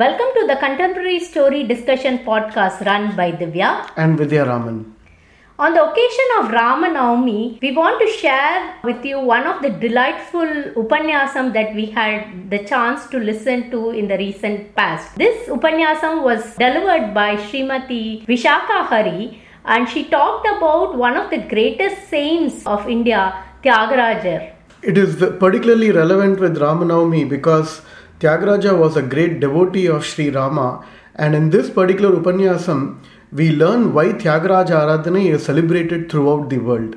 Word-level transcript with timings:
Welcome 0.00 0.28
to 0.34 0.46
the 0.46 0.54
Contemporary 0.54 1.18
Story 1.18 1.64
Discussion 1.64 2.18
podcast 2.18 2.86
run 2.86 3.16
by 3.16 3.32
Divya. 3.32 3.90
and 3.96 4.16
Vidya 4.16 4.44
Raman. 4.44 4.94
On 5.58 5.74
the 5.74 5.82
occasion 5.82 6.28
of 6.38 6.52
Ramanavami, 6.52 7.60
we 7.60 7.72
want 7.76 8.00
to 8.00 8.06
share 8.06 8.76
with 8.84 9.04
you 9.04 9.18
one 9.18 9.44
of 9.52 9.60
the 9.60 9.70
delightful 9.70 10.46
upanyasam 10.82 11.52
that 11.52 11.74
we 11.74 11.86
had 11.86 12.48
the 12.48 12.60
chance 12.60 13.08
to 13.08 13.18
listen 13.18 13.72
to 13.72 13.90
in 13.90 14.06
the 14.06 14.18
recent 14.18 14.72
past. 14.76 15.18
This 15.18 15.48
upanyasam 15.48 16.22
was 16.22 16.54
delivered 16.54 17.12
by 17.12 17.34
Srimati 17.34 18.24
Vishaka 18.24 18.78
Hari 18.92 19.42
and 19.64 19.88
she 19.88 20.04
talked 20.04 20.46
about 20.46 20.96
one 20.96 21.16
of 21.16 21.28
the 21.30 21.38
greatest 21.38 22.08
saints 22.08 22.64
of 22.66 22.88
India, 22.88 23.34
Tyagarajar. 23.64 24.52
It 24.80 24.96
is 24.96 25.16
particularly 25.16 25.90
relevant 25.90 26.38
with 26.38 26.56
Ramanavami 26.56 27.28
because 27.28 27.80
Tyagaraja 28.20 28.76
was 28.76 28.96
a 28.96 29.02
great 29.02 29.38
devotee 29.38 29.86
of 29.86 30.04
Sri 30.04 30.28
Rama, 30.28 30.84
and 31.14 31.36
in 31.36 31.50
this 31.50 31.70
particular 31.70 32.20
Upanyasam, 32.20 32.98
we 33.30 33.52
learn 33.52 33.94
why 33.94 34.06
Tyagaraja 34.06 34.78
Aradhana 34.84 35.24
is 35.24 35.44
celebrated 35.44 36.10
throughout 36.10 36.50
the 36.50 36.58
world. 36.58 36.96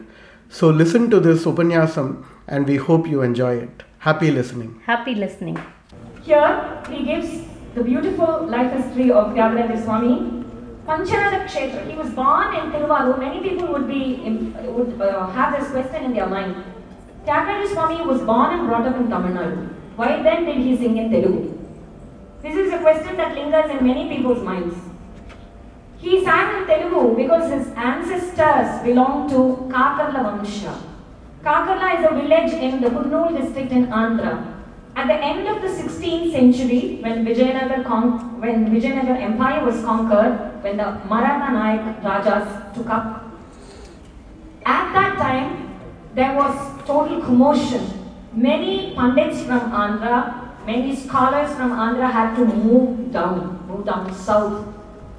So, 0.50 0.70
listen 0.72 1.12
to 1.12 1.20
this 1.20 1.46
Upanyasam 1.46 2.26
and 2.48 2.68
we 2.68 2.78
hope 2.78 3.08
you 3.08 3.22
enjoy 3.22 3.58
it. 3.58 3.84
Happy 4.00 4.32
listening. 4.32 4.82
Happy 4.88 5.14
listening. 5.14 5.60
Here 6.24 6.82
he 6.90 7.06
gives 7.06 7.46
the 7.76 7.84
beautiful 7.84 8.48
life 8.48 8.72
history 8.74 9.12
of 9.12 9.36
Tyagaraja 9.36 9.84
Swami. 9.84 10.44
Panchanada 10.88 11.46
Kshetra. 11.46 11.88
He 11.88 11.96
was 11.96 12.10
born 12.10 12.56
in 12.56 12.72
Tiruvarur. 12.72 13.20
Many 13.20 13.48
people 13.48 13.68
would 13.68 13.88
be 13.88 14.02
would 14.64 15.00
uh, 15.00 15.28
have 15.28 15.60
this 15.60 15.70
question 15.70 16.04
in 16.04 16.14
their 16.16 16.26
mind. 16.26 16.56
Tyagaraja 17.28 17.72
Swami 17.74 18.02
was 18.02 18.22
born 18.22 18.58
and 18.58 18.68
brought 18.68 18.88
up 18.88 18.96
in 18.96 19.08
Tamil 19.08 19.34
Nadu. 19.34 19.81
Why 20.02 20.24
then 20.24 20.46
did 20.46 20.58
he 20.66 20.76
sing 20.82 20.98
in 20.98 21.12
Telugu? 21.12 21.42
This 22.44 22.56
is 22.62 22.74
a 22.74 22.80
question 22.86 23.18
that 23.18 23.36
lingers 23.36 23.70
in 23.74 23.86
many 23.88 24.06
people's 24.12 24.42
minds. 24.42 24.76
He 26.04 26.14
sang 26.26 26.48
in 26.56 26.64
Telugu 26.70 27.16
because 27.20 27.52
his 27.56 27.68
ancestors 27.90 28.82
belonged 28.88 29.30
to 29.34 29.42
Kakarla 29.74 30.24
Vamsha. 30.28 30.74
Kakarla 31.44 31.92
is 32.00 32.08
a 32.10 32.16
village 32.16 32.54
in 32.70 32.82
the 32.82 32.90
Kurnool 32.96 33.38
district 33.38 33.72
in 33.72 33.86
Andhra. 34.02 34.34
At 34.96 35.06
the 35.06 35.20
end 35.30 35.48
of 35.48 35.62
the 35.62 35.68
16th 35.68 36.32
century, 36.32 36.82
when 37.04 37.24
Vijayanagar, 37.24 38.42
when 38.42 38.68
Vijayanagar 38.74 39.22
Empire 39.30 39.64
was 39.64 39.84
conquered, 39.84 40.36
when 40.64 40.78
the 40.78 40.90
Maratha 41.14 41.54
Nayak 41.60 42.04
Rajas 42.04 42.76
took 42.76 42.90
up, 42.90 43.08
at 44.66 44.94
that 44.98 45.18
time 45.26 45.50
there 46.16 46.36
was 46.44 46.56
total 46.88 47.22
commotion. 47.22 48.01
Many 48.34 48.96
pundits 48.96 49.44
from 49.44 49.60
Andhra, 49.72 50.66
many 50.66 50.96
scholars 50.96 51.54
from 51.54 51.72
Andhra 51.72 52.10
had 52.10 52.34
to 52.36 52.46
move 52.46 53.12
down, 53.12 53.68
move 53.68 53.86
down 53.86 54.14
south. 54.14 54.74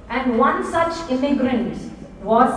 And 0.09 0.39
one 0.39 0.63
such 0.71 1.11
immigrant 1.11 1.77
was 2.23 2.49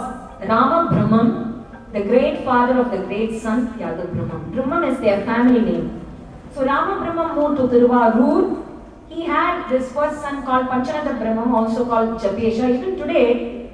Rama 0.48 0.88
Brahman, 0.90 1.66
the 1.92 2.00
great 2.00 2.42
father 2.42 2.80
of 2.80 2.90
the 2.90 2.98
great 3.06 3.38
son 3.38 3.74
Tyaga 3.74 4.06
Brahman. 4.06 4.52
Brahman 4.52 4.84
is 4.84 4.98
their 5.00 5.26
family 5.26 5.60
name. 5.60 6.00
So 6.54 6.64
Rama 6.64 7.04
Brahman 7.04 7.36
moved 7.36 7.60
to 7.60 7.76
Tiruvarur. 7.76 8.64
He 9.10 9.24
had 9.26 9.68
this 9.68 9.92
first 9.92 10.22
son 10.22 10.42
called 10.42 10.68
Panchanada 10.68 11.18
Brahman, 11.18 11.50
also 11.50 11.84
called 11.84 12.18
Japesha. 12.18 12.78
Even 12.78 12.96
today, 12.96 13.70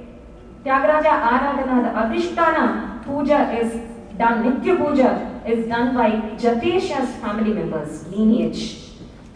Tyagaraja 0.65 1.13
Aradhana, 1.31 1.81
the 1.85 2.19
Adhishtana 2.19 3.05
puja 3.05 3.57
is 3.57 3.71
done, 4.17 4.43
Nitya 4.43 4.77
puja 4.77 5.32
is 5.52 5.60
done 5.72 5.88
by 5.94 6.08
Japesha's 6.44 7.10
family 7.22 7.54
members, 7.60 7.92
lineage. 8.14 8.62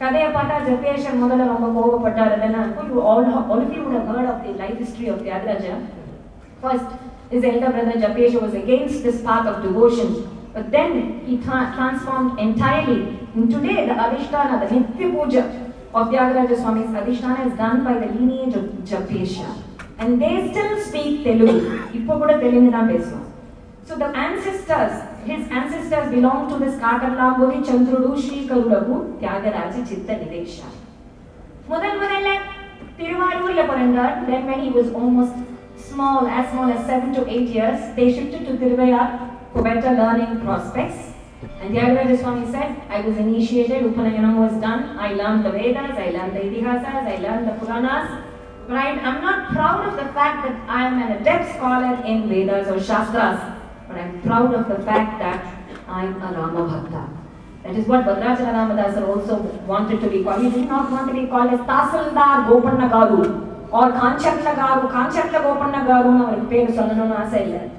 கதையை 0.03 0.29
பார்த்தா 0.37 0.55
ஜப்பேஷர் 0.69 1.19
முதல்ல 1.23 1.45
ரொம்ப 1.53 1.67
கோபப்பட்டார் 1.77 2.33
இல்லைன்னா 2.37 2.63
you 2.91 3.01
all 3.09 3.21
all 3.51 3.61
of 3.65 3.71
you 3.75 3.83
would 3.85 3.97
have 3.99 4.09
heard 4.13 4.29
of 4.33 4.39
the 4.45 4.53
life 4.63 4.79
history 4.85 5.09
of 5.13 5.19
Tyagaraja. 5.27 5.75
First, 6.63 6.89
his 7.33 7.43
elder 7.51 7.71
brother 7.75 7.97
Japesha 8.05 8.41
was 8.47 8.55
against 8.63 8.99
this 9.07 9.19
path 9.29 9.47
of 9.51 9.57
devotion, 9.67 10.09
but 10.57 10.67
then 10.77 10.91
he 11.27 11.35
tra- 11.45 11.69
transformed 11.77 12.33
entirely. 12.47 13.01
And 13.35 13.45
today, 13.55 13.79
the 13.89 13.97
Adhishtana, 14.05 14.57
the 14.63 14.69
Nitya 14.75 15.09
Puja 15.15 15.45
of 15.95 16.05
Tyagaraja 16.13 16.57
Swami's 16.63 16.93
Adhishtana 17.01 17.41
is 17.49 17.55
done 17.65 17.79
by 17.89 17.95
the 18.03 18.09
lineage 18.17 18.55
of 18.55 18.67
Japesha. 18.91 19.49
And 20.01 20.21
they 20.23 20.35
still 20.51 20.73
speak 20.89 21.13
Telugu. 21.29 21.57
இப்போ 21.99 22.13
கூட 22.23 22.33
தெலுங்கு 22.45 22.73
தான் 22.77 22.91
பேசுவாங்க. 22.93 23.29
So 23.89 23.95
the 24.03 24.11
ancestors, 24.27 24.95
his 25.31 25.43
ancestors 25.61 26.11
belong 26.15 26.49
to 26.51 26.57
this 26.65 26.75
Kakarlamburi 26.85 27.59
Chandrudu 27.69 28.13
Shri 28.23 28.47
Karulagu 28.49 28.97
Tyagaraja 29.21 29.81
Chitta 29.89 30.15
Nidesha. 30.23 30.69
முதல் 31.71 31.99
முதல்ல 32.03 32.29
திருவாரூர்ல 32.99 33.63
பிறந்தார் 33.71 34.17
then 34.29 34.43
when 34.49 34.61
he 34.65 34.71
was 34.79 34.89
almost 35.01 35.37
small 35.89 36.21
as 36.39 36.45
small 36.53 36.69
as 36.75 36.81
7 36.95 37.15
to 37.17 37.23
8 37.37 37.49
years 37.57 37.79
they 37.97 38.07
shifted 38.17 38.43
to 38.49 38.53
Tiruvayar 38.63 39.07
for 39.53 39.63
better 39.69 39.93
learning 40.01 40.33
prospects 40.45 41.01
and 41.61 41.69
Tyagaraja 41.75 42.17
Swami 42.23 42.45
said 42.55 42.71
I 42.97 43.01
was 43.07 43.17
initiated 43.27 43.81
Upanayanam 43.91 44.37
was 44.45 44.55
done 44.67 44.83
I 45.07 45.15
learned 45.21 45.43
the 45.47 45.53
Vedas 45.59 45.97
I 46.07 46.11
learned 46.17 46.35
the 46.39 46.45
Itihasas 46.49 47.05
I 47.15 47.19
learned 47.27 47.47
the 47.51 47.55
Puranas 47.63 48.09
but 48.67 48.77
I, 48.85 48.89
I'm 49.09 49.21
not 49.29 49.39
proud 49.55 49.81
of 49.89 49.95
the 50.03 50.09
fact 50.19 50.39
that 50.47 50.57
I 50.79 50.87
am 50.89 50.97
an 51.05 51.11
adept 51.19 51.47
scholar 51.55 51.95
in 52.13 52.19
Vedas 52.33 52.69
or 52.75 52.79
Shastras 52.91 53.41
but 53.88 53.98
I'm 53.98 54.22
proud 54.22 54.54
of 54.54 54.68
the 54.68 54.80
fact 54.84 55.20
that 55.20 55.40
I'm 55.88 56.22
a 56.22 56.32
Rama 56.38 56.64
Bhakta. 56.72 57.04
That 57.64 57.76
is 57.76 57.88
what 57.88 58.06
Badraja 58.06 58.54
Ramadasa 58.58 59.08
also 59.08 59.36
wanted 59.66 60.00
to 60.02 60.10
be 60.10 60.24
called. 60.24 60.42
He 60.42 60.50
did 60.50 60.68
not 60.70 60.92
want 60.92 61.08
to 61.10 61.14
be 61.14 61.28
called 61.28 61.54
as 61.54 61.60
Gopanna 61.60 62.90
Garu, 62.90 63.22
or 63.72 63.92
Kancharla 63.92 64.54
Garu, 64.56 64.90
Kancharla 64.92 65.40
Gopannagaru. 65.46 66.08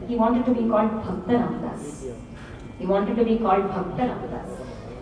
He 0.09 0.17
wanted 0.17 0.45
to 0.45 0.53
be 0.53 0.69
called 0.69 0.91
Bhakta 1.05 1.33
Ramadas. 1.33 2.05
He 2.79 2.85
wanted 2.87 3.17
to 3.17 3.25
be 3.25 3.39
called 3.39 3.69
Bhakta 3.69 4.03
Ramadas. 4.11 4.48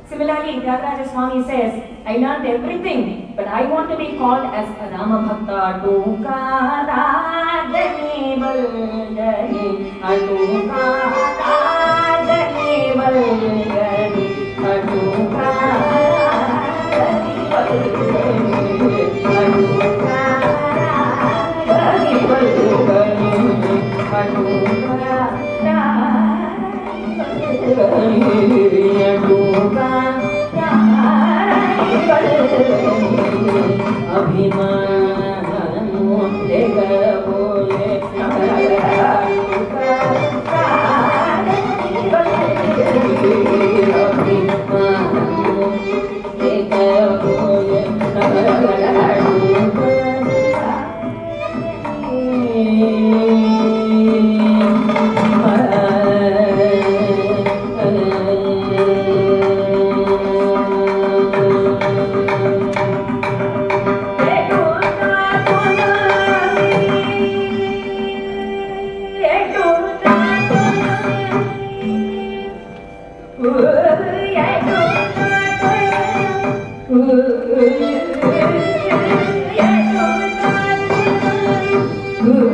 Similarly, 0.08 0.60
Tyagaraja 0.62 1.10
Swami 1.10 1.42
says, 1.44 1.82
I 2.06 2.16
learned 2.18 2.46
everything, 2.46 3.34
but 3.34 3.48
I 3.48 3.66
want 3.66 3.90
to 3.90 3.96
be 3.96 4.16
called 4.16 4.46
as 4.54 4.68
a 4.78 4.90
Rama 4.96 5.18
Bhakta. 5.26 5.80
Tukaradani 5.84 6.36
Valdani, 8.38 9.66
Valdani, 12.96 13.65
अभिमान 34.18 35.25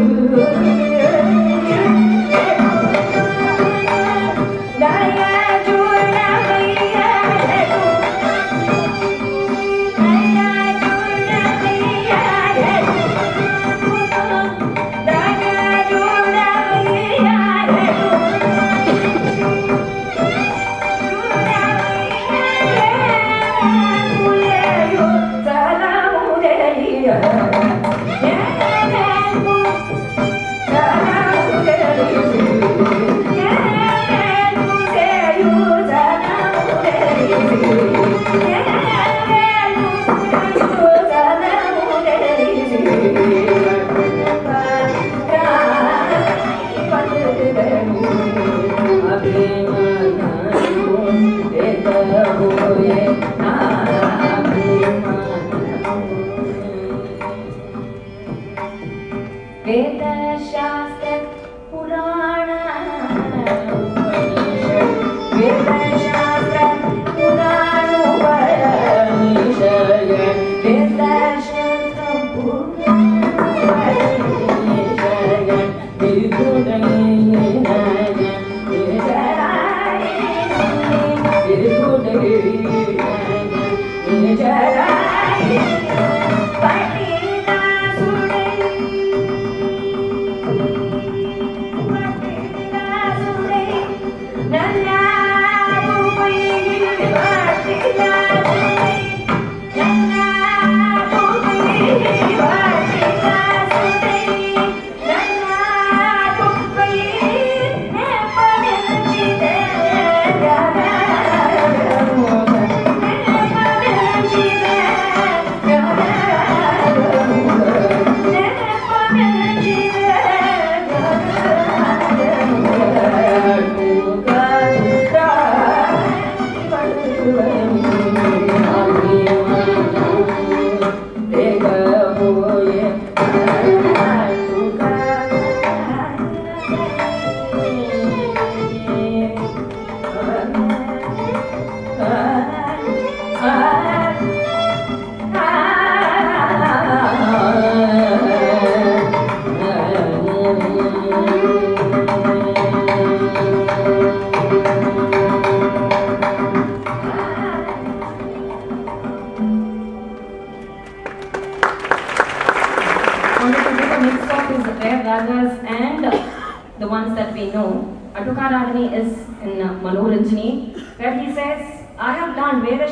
you. 0.01 0.92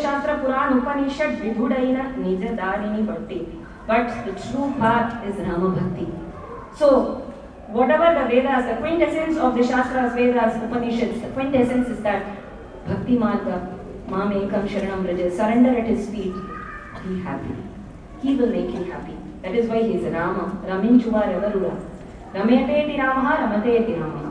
Learned 0.02 0.23
Veda 0.25 0.38
Shastra, 0.38 0.38
Puran, 0.41 0.79
Upanishad, 0.79 1.38
Vidhudaina, 1.41 2.14
Nija 2.17 2.56
Darini 2.56 3.06
Bhakti. 3.06 3.47
But 3.87 4.25
the 4.25 4.32
true 4.32 4.75
path 4.79 5.25
is 5.26 5.37
Rama 5.37 5.70
Bhakti. 5.70 6.06
So, 6.76 7.17
whatever 7.69 8.14
the 8.19 8.29
Vedas, 8.29 8.67
the 8.67 8.76
quintessence 8.81 9.37
of 9.37 9.55
the 9.56 9.62
Shastras, 9.62 10.14
Vedas, 10.14 10.56
Upanishads, 10.62 11.20
the 11.20 11.29
quintessence 11.29 11.88
is 11.88 12.02
that 12.02 12.25
Bhakti 12.87 13.17
Marga, 13.17 13.79
Mam 14.08 14.31
Ekam 14.32 14.69
Sharanam 14.69 15.06
Raja, 15.06 15.31
surrender 15.31 15.79
at 15.79 15.87
his 15.87 16.08
feet, 16.11 16.35
be 17.06 17.20
happy. 17.20 17.55
He 18.23 18.37
will 18.37 18.50
make 18.50 18.70
you 18.70 18.85
happy. 18.85 19.17
That 19.43 19.55
is 19.55 19.69
why 19.69 19.82
he 19.82 19.94
is 19.94 20.12
Rama. 20.12 20.62
Raminchuva 20.67 21.23
Revarura. 21.29 21.81
Ramayateti 22.35 22.99
Ramaha, 22.99 23.38
Ramateti 23.38 23.99
Ramaha. 23.99 24.31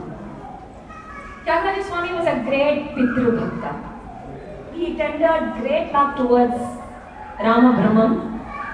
Tyagaraja 1.44 1.84
Swami 1.84 2.12
was 2.12 2.26
a 2.26 2.44
great 2.44 2.94
Pitru 2.94 3.38
Bhakta. 3.38 3.89
He 4.79 4.95
tendered 4.95 5.61
great 5.61 5.93
love 5.93 6.15
towards 6.15 6.57
Rama 7.45 7.69
Brahmam. 7.77 8.13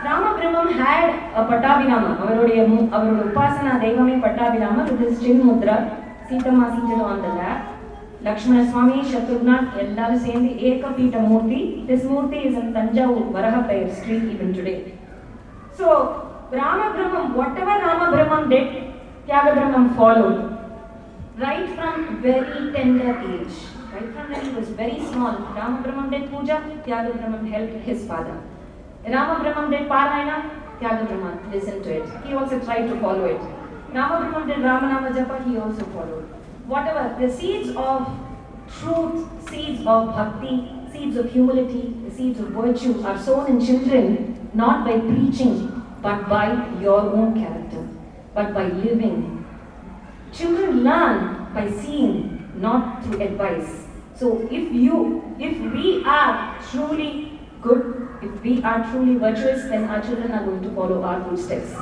Rama 0.05 0.29
Brahmam 0.37 0.67
had 0.73 1.09
a 1.35 1.43
Pattabhirama. 1.43 2.11
அவருடைய 2.21 2.61
மு- 2.67 2.87
அவருடைய 2.91 3.25
உபாசனா 3.29 3.79
தெய்வமே 3.79 4.15
Pattabirama 4.15 4.87
with 4.87 5.01
his 5.05 5.21
chin 5.23 5.37
mudra. 5.49 5.77
Seethamma 6.29 6.65
seated 6.73 7.01
on 7.09 7.19
the 7.21 7.33
lap. 7.41 7.59
Lakshmana 8.23 8.65
சுவாமி 8.65 8.97
சத்ருக்னா 9.11 9.53
எல்லாரும் 9.77 10.19
சேர்ந்து 10.19 10.49
ஏகபீட்ட 10.69 11.19
மூர்த்தி 11.27 11.59
this 11.87 12.03
Murthy 12.09 12.37
is 12.37 12.55
in 12.61 12.73
Thanjavur 12.73 13.23
வரஹப்பயர் 13.35 13.89
street 13.89 14.25
even 14.33 14.49
today 14.57 14.75
so 15.71 15.87
Rama 16.51 16.87
Brahmam 16.95 17.25
whatever 17.39 17.75
Rama 17.87 18.07
Brahmam 18.13 18.49
did 18.49 18.67
Tyaga 19.27 19.51
Brahmam 19.57 19.95
followed 19.95 20.37
right 21.37 21.67
from 21.77 21.95
very 22.21 22.71
tender 22.75 23.13
age 23.33 23.57
right 23.61 23.74
he 24.42 24.50
was 24.58 24.68
very 24.82 25.00
small 25.12 25.38
Rama 25.60 25.80
Brahmam 25.82 26.10
did 26.10 26.30
puja 26.30 26.60
Tyaga 26.84 27.16
Brahmam 27.16 27.50
helped 27.50 27.74
his 27.90 28.06
father 28.06 28.36
Rama 29.08 29.38
Brahmam 29.40 29.70
did 29.70 29.88
Parayana, 29.88 30.50
Tyaga 30.80 31.06
Brahma 31.06 31.40
listened 31.52 31.84
to 31.84 31.92
it. 31.94 32.26
He 32.26 32.34
also 32.34 32.58
tried 32.58 32.88
to 32.88 33.00
follow 33.00 33.24
it. 33.24 33.40
Rama 33.94 34.28
Brahman 34.28 34.48
did 34.48 34.58
Ramanama 34.58 35.12
Japa, 35.14 35.48
he 35.48 35.56
also 35.58 35.84
followed. 35.86 36.24
Whatever, 36.66 37.14
the 37.20 37.32
seeds 37.32 37.68
of 37.76 38.18
truth, 38.80 39.48
seeds 39.48 39.86
of 39.86 40.08
bhakti, 40.08 40.68
seeds 40.92 41.16
of 41.16 41.30
humility, 41.30 41.94
the 42.04 42.10
seeds 42.10 42.40
of 42.40 42.48
virtue 42.48 43.00
are 43.04 43.16
sown 43.16 43.46
in 43.46 43.64
children 43.64 44.50
not 44.54 44.84
by 44.84 44.98
preaching, 44.98 45.82
but 46.02 46.28
by 46.28 46.68
your 46.80 47.00
own 47.00 47.34
character, 47.34 47.86
but 48.34 48.52
by 48.52 48.64
living. 48.64 49.44
Children 50.32 50.82
learn 50.82 51.54
by 51.54 51.70
seeing, 51.70 52.50
not 52.56 53.04
through 53.04 53.20
advice. 53.22 53.85
So 54.18 54.48
if 54.50 54.72
you, 54.72 55.34
if 55.38 55.58
we 55.72 56.02
are 56.04 56.58
truly 56.70 57.38
good, 57.60 58.08
if 58.22 58.42
we 58.42 58.62
are 58.62 58.90
truly 58.90 59.16
virtuous, 59.18 59.64
then 59.64 59.84
our 59.84 60.00
children 60.00 60.32
are 60.32 60.44
going 60.44 60.62
to 60.62 60.70
follow 60.70 61.02
our 61.02 61.22
footsteps. 61.24 61.72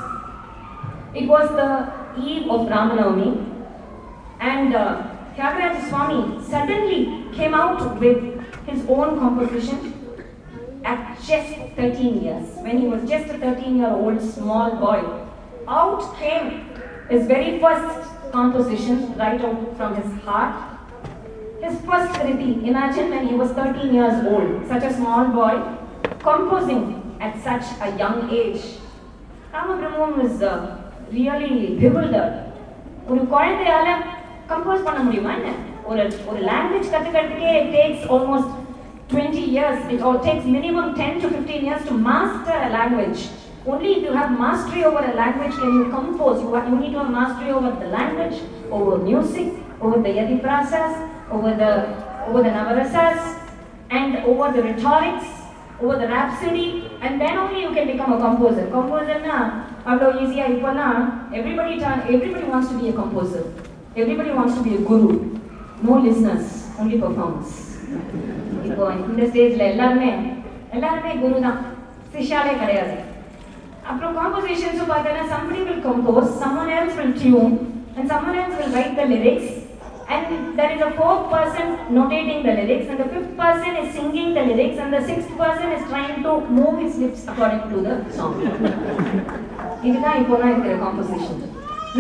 It 1.15 1.29
was 1.29 1.49
the 1.51 1.93
eve 2.21 2.51
of 2.51 2.69
Ramanavami, 2.69 3.31
and 4.41 4.75
uh, 4.75 5.11
Tyagaraja 5.37 5.89
Swami 5.89 6.45
suddenly 6.45 7.33
came 7.35 7.55
out 7.55 8.01
with 8.01 8.41
his 8.67 8.85
own 8.89 9.19
composition 9.21 9.93
at 10.85 11.17
just 11.23 11.55
13 11.77 12.23
years. 12.23 12.49
When 12.59 12.79
he 12.79 12.89
was 12.89 13.09
just 13.09 13.33
a 13.33 13.39
13 13.39 13.79
year 13.79 13.91
old 13.91 14.21
small 14.21 14.75
boy, 14.77 15.03
out 15.69 16.17
came 16.19 16.67
his 17.09 17.27
very 17.27 17.61
first 17.61 18.11
composition 18.33 19.17
right 19.17 19.41
out 19.41 19.77
from 19.77 19.95
his 19.95 20.23
heart. 20.23 20.74
His 21.65 21.81
first 21.81 22.13
kriti, 22.15 22.63
imagine 22.65 23.11
when 23.11 23.27
he 23.27 23.35
was 23.35 23.53
13 23.53 23.95
years 23.95 24.27
old, 24.27 24.67
such 24.69 24.85
a 24.85 24.93
small 24.93 25.29
boy, 25.29 25.55
composing 26.21 27.17
at 27.21 27.43
such 27.43 27.65
a 27.81 27.97
young 27.97 28.29
age. 28.31 28.61
Rama 29.53 29.77
Brahman 29.79 30.19
was 30.23 30.43
uh, 30.43 30.57
really 31.11 31.55
bewildered. 31.79 32.35
ஒரு 33.11 33.23
குழந்தையால 33.33 33.89
compose 34.51 34.85
பண்ண 34.87 35.01
முடியுமா 35.07 35.33
என்ன 35.39 35.51
ஒரு 35.89 36.05
ஒரு 36.31 36.41
language 36.51 36.93
கத்துக்கிறதுக்கே 36.95 37.55
it 37.61 37.73
takes 37.77 38.05
almost 38.15 38.53
twenty 39.13 39.43
years 39.55 39.83
it 39.95 40.05
all 40.09 40.21
takes 40.27 40.47
minimum 40.57 40.93
ten 41.01 41.19
to 41.25 41.31
fifteen 41.33 41.65
years 41.67 41.89
to 41.91 41.97
master 42.11 42.63
a 42.69 42.71
language 42.77 43.25
only 43.67 43.91
if 43.97 44.01
you 44.07 44.11
have 44.13 44.31
mastery 44.41 44.81
over 44.85 45.03
a 45.11 45.15
language 45.21 45.55
can 45.61 45.71
you 45.77 45.85
compose 45.93 46.39
you, 46.43 46.49
you 46.71 46.79
need 46.81 46.93
to 46.95 46.99
have 47.03 47.13
mastery 47.21 47.51
over 47.59 47.71
the 47.83 47.91
language 47.95 48.37
over 48.77 48.95
music 49.07 49.47
over 49.85 49.99
the 50.07 50.13
yadi 50.19 50.37
process 50.47 50.91
over 51.34 51.52
the 51.56 51.72
over 52.28 52.42
the 52.44 52.52
navarasas 52.58 53.20
and 53.92 54.10
over 54.32 54.48
the 54.52 54.64
rhetorics 54.64 55.28
over 55.82 55.96
the 55.96 56.08
rhapsody, 56.08 56.66
and 57.02 57.22
then 57.22 57.38
only 57.38 57.62
you 57.62 57.72
can 57.72 57.88
become 57.88 58.12
a 58.12 58.20
composer. 58.20 58.66
Composer 58.70 59.18
na, 59.28 59.36
அவ்வளோ 59.90 60.08
ஈஸியாக 60.24 60.54
இப்போல்லாம் 60.56 60.98
everybody 61.40 61.76
ta- 61.84 62.02
everybody 62.16 62.48
wants 62.54 62.68
to 62.72 62.76
be 62.80 62.88
a 62.90 62.96
composer. 63.02 63.44
Everybody 64.02 64.32
wants 64.40 64.54
to 64.58 64.62
be 64.66 64.72
a 64.76 64.82
guru. 64.90 65.12
No 65.82 65.94
listeners, 66.08 66.48
only 66.82 66.98
performance. 67.06 67.52
இப்போ 68.68 68.84
இந்த 69.10 69.22
ஸ்டேஜில் 69.30 69.64
எல்லாருமே 69.72 70.10
எல்லாருமே 70.78 71.12
குரு 71.22 71.40
தான் 71.46 71.60
சிஷ்யாலே 72.16 72.54
கிடையாது 72.64 72.98
அப்புறம் 73.90 74.14
காம்போசிஷன்ஸும் 74.20 74.92
பார்த்தோன்னா 74.94 75.24
somebody 75.34 75.62
will 75.70 75.82
compose, 75.90 76.28
someone 76.44 76.70
else 76.80 76.94
will 77.00 77.16
tune, 77.24 77.54
and 77.96 78.06
someone 78.14 78.38
else 78.42 78.56
will 78.60 78.72
write 78.76 78.94
the 79.00 79.06
lyrics, 79.14 79.48
and 80.14 80.26
there 80.60 80.72
is 80.76 80.82
a 80.82 80.92
fourth 80.92 81.24
person 81.32 81.66
notating 81.98 82.40
the 82.44 82.54
lyrics, 82.60 82.88
and 82.90 83.00
the 83.00 83.10
fifth 83.14 83.34
person 83.38 83.72
is 83.82 83.88
singing 83.98 84.34
the 84.34 84.44
lyrics, 84.44 84.78
and 84.78 84.92
the 84.92 85.02
sixth 85.02 85.32
person 85.38 85.72
is 85.72 85.84
trying 85.90 86.24
to 86.24 86.34
move 86.58 86.76
his 86.80 86.98
lips 86.98 87.22
according 87.28 87.64
to 87.74 87.80
the 87.88 87.96
song. 88.18 88.36
இதுதான் 89.88 90.18
இப்போலாம் 90.22 90.52
இருக்கிற 90.54 90.76
composition 90.84 91.44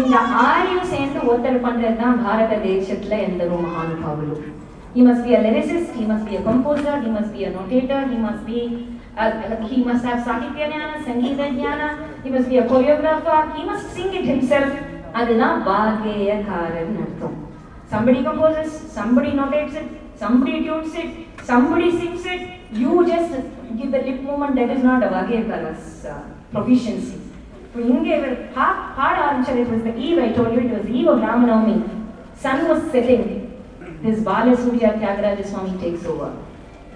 இந்த 0.01 0.15
ஆரையும் 0.45 0.89
சேர்ந்து 0.93 1.19
ஒருத்தர் 1.29 1.65
பண்றது 1.67 1.97
தான் 2.01 2.17
பாரத 2.25 2.57
தேசத்துல 2.69 3.19
எந்தரோ 3.27 3.59
மகானுபாவலும் 3.67 4.47
He 4.93 5.01
must 5.07 5.23
be 5.25 5.33
a 5.35 5.41
lyricist, 5.45 5.89
he 5.97 6.05
must 6.05 6.25
be 6.27 6.35
a 6.35 6.41
composer, 6.41 6.93
he 7.03 7.09
must 7.17 7.31
be 7.35 7.41
a 7.43 7.51
notator, 7.57 7.99
he 8.11 8.17
must 8.17 8.43
be 8.45 8.59
uh, 9.17 9.29
he 9.71 9.83
must 9.83 10.03
have 10.03 10.19
Sahitya 10.27 10.67
Jnana, 10.71 10.97
Sangeeta 11.07 11.47
Jnana, 11.57 11.89
he 12.23 12.29
must 12.29 12.49
be 12.49 12.57
a 12.57 12.65
choreographer, 12.71 13.39
he 13.55 13.63
must 13.63 13.87
sing 13.97 14.11
it 14.13 14.25
himself. 14.33 14.71
அதுதான் 15.19 15.59
வாகேயக்காரன் 15.67 16.97
அர்த்தம் 17.03 17.37
somebody 17.90 18.22
composes, 18.22 18.92
somebody 18.92 19.32
notates 19.32 19.74
it, 19.74 19.88
somebody 20.16 20.64
tunes 20.64 20.94
it, 20.94 21.26
somebody 21.44 21.90
sings 21.90 22.24
it, 22.26 22.60
you 22.72 23.06
just 23.06 23.32
give 23.78 23.90
the 23.90 23.98
lip 23.98 24.20
movement 24.20 24.54
that 24.56 24.70
is 24.70 24.82
not 24.82 25.02
a 25.02 25.08
Vagyakala's 25.08 26.04
uh, 26.06 26.22
proficiency. 26.52 27.20
for 27.72 27.82
So, 27.82 28.50
hard 28.54 29.18
answer 29.18 29.56
it 29.58 29.68
was 29.68 29.82
the 29.82 29.96
eve, 29.96 30.18
I 30.18 30.32
told 30.32 30.52
you 30.54 30.60
it 30.60 30.70
was 30.70 30.82
the 30.82 30.92
eve 30.92 31.08
of 31.08 31.18
Ramanami. 31.18 31.76
Sun 32.36 32.68
was 32.68 32.90
setting, 32.90 33.62
this 34.02 34.20
Balasudhya 34.20 35.00
Tyagaraja 35.00 35.44
Swami 35.46 35.78
takes 35.78 36.04
over. 36.04 36.36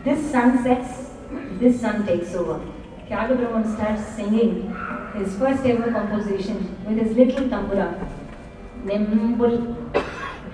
This 0.05 0.31
sun 0.31 0.63
sets, 0.63 1.11
this 1.59 1.81
sun 1.81 2.07
takes 2.07 2.35
over. 2.35 2.61
Tyagabrahman 3.09 3.75
starts 3.75 4.07
singing 4.15 4.75
his 5.15 5.37
first 5.39 5.65
ever 5.65 5.91
composition 5.91 6.77
with 6.87 6.99
his 6.99 7.17
little 7.17 7.49
tambura. 7.49 7.89
Nimble 8.85 9.78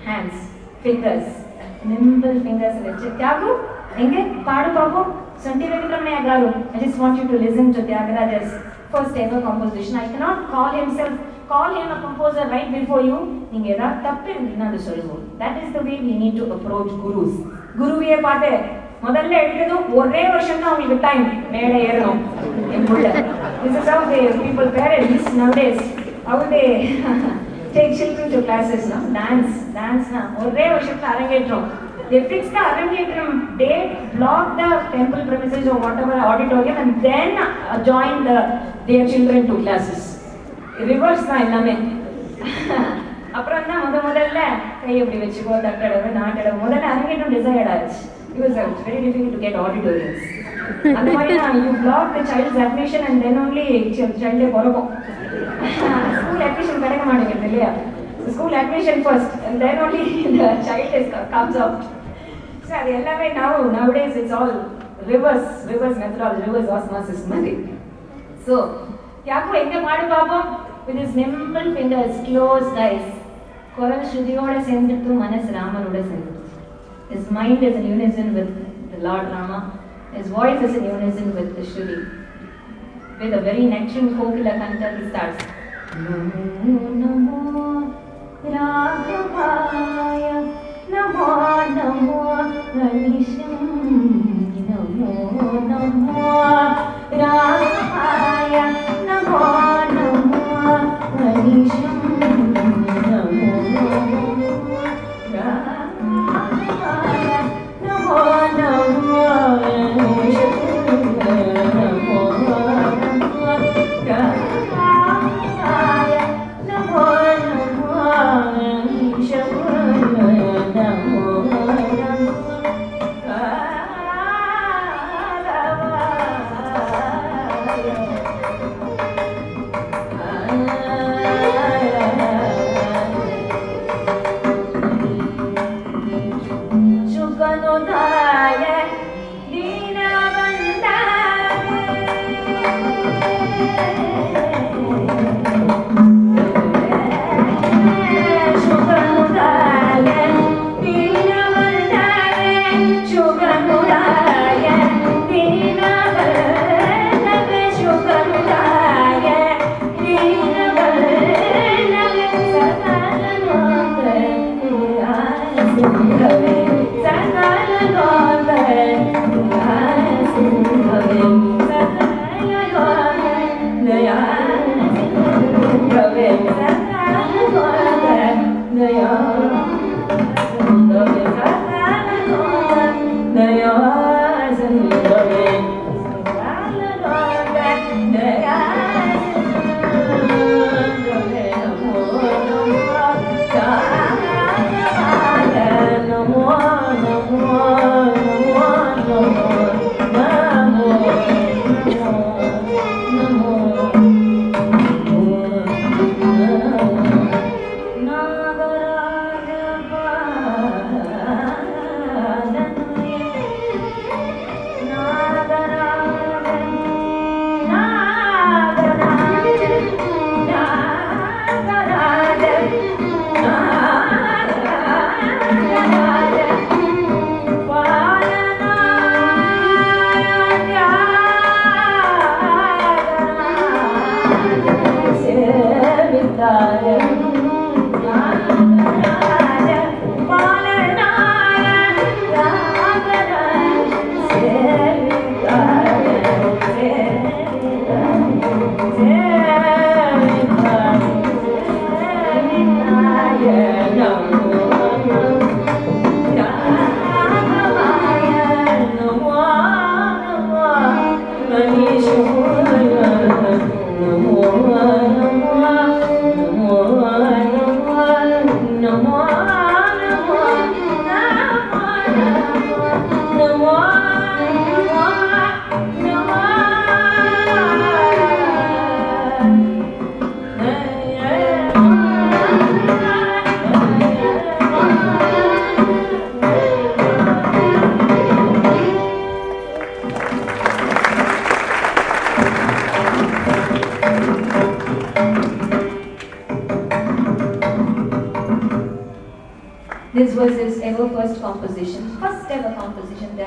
hands, 0.06 0.36
fingers, 0.84 1.26
nimble 1.90 2.38
fingers. 2.46 2.76
Tyagu, 3.20 3.50
எங்கே 4.02 4.20
பாடு 4.48 4.70
பாப்போம் 4.78 5.10
Santi 5.44 5.66
Venkatramaya 5.68 6.18
Garu. 6.26 6.48
I 6.74 6.80
just 6.82 6.96
want 7.02 7.14
you 7.18 7.26
to 7.30 7.36
listen 7.44 7.66
to 7.76 7.80
Tyagaraja's 7.88 8.50
first 8.92 9.14
ever 9.22 9.38
composition. 9.46 9.94
I 10.02 10.08
cannot 10.12 10.38
call 10.50 10.70
himself, 10.80 11.12
call 11.52 11.70
him 11.78 11.88
a 11.94 11.98
composer 12.02 12.44
right 12.54 12.68
before 12.76 13.00
you. 13.08 13.18
நீங்க 13.52 13.68
ஏதாவது 13.74 14.04
தப்பு 14.06 14.28
இருந்தீங்கன்னா 14.32 14.68
அது 14.70 14.80
சொல்லுங்க. 14.88 15.14
That 15.42 15.54
is 15.62 15.70
the 15.76 15.82
way 15.86 15.96
we 16.08 16.14
need 16.22 16.34
to 16.40 16.46
approach 16.56 16.90
gurus. 17.04 17.32
குருவியை 17.78 18.18
பார்த்து 18.28 18.52
முதல்ல 19.06 19.38
எடுத்ததும் 19.42 19.88
ஒரே 20.00 20.22
வருஷம் 20.32 20.62
தான் 20.62 20.70
அவங்களுக்கு 20.72 21.04
டைம் 21.06 21.24
மேலே 21.54 21.78
ஏறணும் 21.88 22.20
என் 22.74 22.86
புள்ள 22.90 23.06
this 23.62 23.78
is 23.80 23.90
how 23.92 24.04
they 24.12 24.20
people 24.44 24.70
parents 24.78 25.30
nowadays 25.40 25.82
how 26.26 26.38
they 26.50 26.64
take 26.64 27.43
children 27.98 28.26
to 28.32 28.40
classes 28.42 28.84
no 28.92 28.98
dance 29.18 29.52
dance 29.78 30.08
na 30.14 30.22
ஒரே 30.44 30.66
வருஷத்துல 30.74 31.10
அரங்கேற்றம் 31.14 31.66
they 32.10 32.20
fix 32.30 32.44
the 32.54 32.62
அரங்கேற்றம் 32.70 33.34
date 33.60 33.90
block 34.14 34.46
the 34.60 34.70
temple 34.94 35.22
premises 35.28 35.66
or 35.72 35.78
whatever 35.84 36.16
auditorium 36.30 36.78
and 36.84 36.94
then 37.08 37.30
uh, 37.44 37.76
join 37.90 38.14
the 38.28 38.38
their 38.88 39.04
children 39.12 39.42
to 39.50 39.56
classes 39.64 40.02
reverse 40.90 41.24
தான் 41.30 41.44
எல்லாமே 41.46 41.74
அப்புறம் 43.38 43.66
தான் 43.70 43.82
முத 43.84 43.98
முதல்ல 44.08 44.40
கை 44.80 44.94
எப்படி 45.02 45.18
வச்சுக்கோ 45.24 45.58
தட்டடவு 45.66 46.08
நாட்டடவு 46.20 46.56
முதல்ல 46.64 46.90
அரங்கேற்றம் 46.94 47.36
டிசைட் 47.36 47.70
ஆச்சு 47.74 48.00
it 48.32 48.40
was 48.40 48.56
uh, 48.56 48.66
very 48.84 49.00
difficult 49.04 49.32
to 49.32 49.40
get 49.44 49.54
auditoriums 49.62 50.20
அந்த 50.98 51.10
மாதிரி 51.16 51.34
நான் 51.40 51.56
you 51.62 51.72
block 51.84 52.06
the 52.16 52.22
child's 52.30 52.58
admission 52.66 53.02
and 53.08 53.18
then 53.24 53.36
only 53.44 53.64
child 53.96 54.42
பிறக்கும் 54.56 54.88
ஸ்கூல் 56.18 56.44
அட்மிஷன் 56.48 56.82
கிடைக்க 56.84 57.04
மாட்டேங்குது 57.10 57.48
இல்லையா 57.50 57.70
school 58.34 58.56
admission 58.60 59.02
first 59.06 59.34
and 59.48 59.58
then 59.64 59.80
only 59.84 60.02
the 60.40 60.48
child 60.68 60.92
is 61.00 61.06
comes 61.34 61.56
out 61.64 61.80
so 62.66 62.72
அது 62.80 62.90
எல்லாமே 62.98 63.28
now 63.40 63.50
nowadays 63.76 64.14
it's 64.22 64.34
all 64.38 64.52
reverse 65.12 65.48
reverse 65.72 65.96
methodology 66.04 66.42
reverse 66.48 66.70
osmosis 66.78 67.22
மாதிரி 67.32 67.52
so 68.46 68.56
யாக்கோ 69.30 69.54
எங்க 69.64 69.78
பாடு 69.86 70.04
பார்ப்போம் 70.14 70.48
with 70.86 70.98
his 71.04 71.12
nimble 71.20 71.70
fingers 71.78 72.14
closed 72.28 72.76
eyes 72.86 73.08
குரல் 73.76 74.06
ஸ்ருதியோட 74.10 74.54
சேர்ந்துட்டு 74.68 75.20
மனசு 75.24 75.50
ராமனோட 75.58 75.98
சேர்ந்துட்டு 76.08 76.38
his 77.12 77.24
mind 77.36 77.60
is 77.68 77.76
in 77.78 77.86
unison 77.94 78.28
with 78.38 78.50
the 78.92 78.98
Lord 79.06 79.24
Rama 79.34 79.58
his 80.15 80.27
voice 80.27 80.61
is 80.61 80.75
in 80.75 80.83
unison 80.85 81.35
with 81.35 81.55
the 81.55 81.61
Shruti 81.61 81.99
with 83.19 83.33
a 83.33 83.41
very 83.47 83.65
nectarine 83.65 84.15
kokila 84.17 84.53
kanta 84.61 84.87
he 84.97 85.03
starts. 85.09 85.45
Namo 85.95 86.79
Namo 87.01 87.39
Raghavaya 88.55 90.37
Namo 90.91 91.27
Namo 91.77 92.19
Namo 94.67 95.34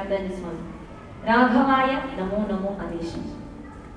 and 0.08 0.16
then 0.16 0.28
this 0.28 0.40
one. 0.40 0.58
Raghavaya 1.24 2.16
Namo 2.16 2.48
Namo 2.48 2.70
Adesha. 2.78 3.20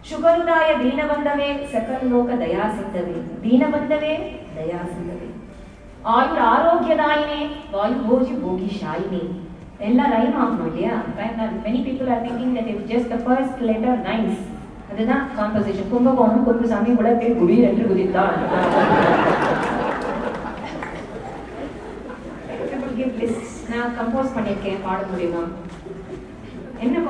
Shukarudaya 0.04 0.76
Deenabandave 0.82 1.70
Sakalloka 1.70 2.36
Dayasindave. 2.38 3.16
Deenabandave 3.42 4.14
Dayasindave. 4.58 5.28
ಆಯುರ್ 6.12 6.40
ಆರೋಗ್ಯದಾಯಿನೇ 6.52 7.42
ವಾಯು 7.74 7.98
ಭೋಜಿ 8.06 8.36
ಭೋಗಿ 8.44 8.70
ಶಾಯಿನೇ 8.78 9.20
ಎಲ್ಲ 9.88 10.00
rhyme 10.14 10.38
of 10.44 10.56
ನೋಡ್ಲಿಯಾ 10.62 10.94
many 11.66 11.82
people 11.88 12.08
are 12.14 12.24
thinking 12.26 12.56
that 12.58 12.70
it 12.72 12.82
just 12.92 13.12
the 13.14 13.18
first 13.28 13.60
letter 13.70 14.00
nice 14.08 14.40
அதுதான் 14.92 15.22
composition 15.38 15.92
Kumbakonam 15.92 16.46
Kuppusamy 16.48 16.96
கூட 17.02 17.12
பேர் 17.22 17.38
குபீர் 17.42 17.68
என்று 17.70 17.86
குதித்தான் 17.92 18.36
நான் 23.72 23.94
compose 24.00 24.34
பண்ணியிருக்கேன் 24.38 24.82
பாட 24.88 25.02
முடியுமா 25.12 25.44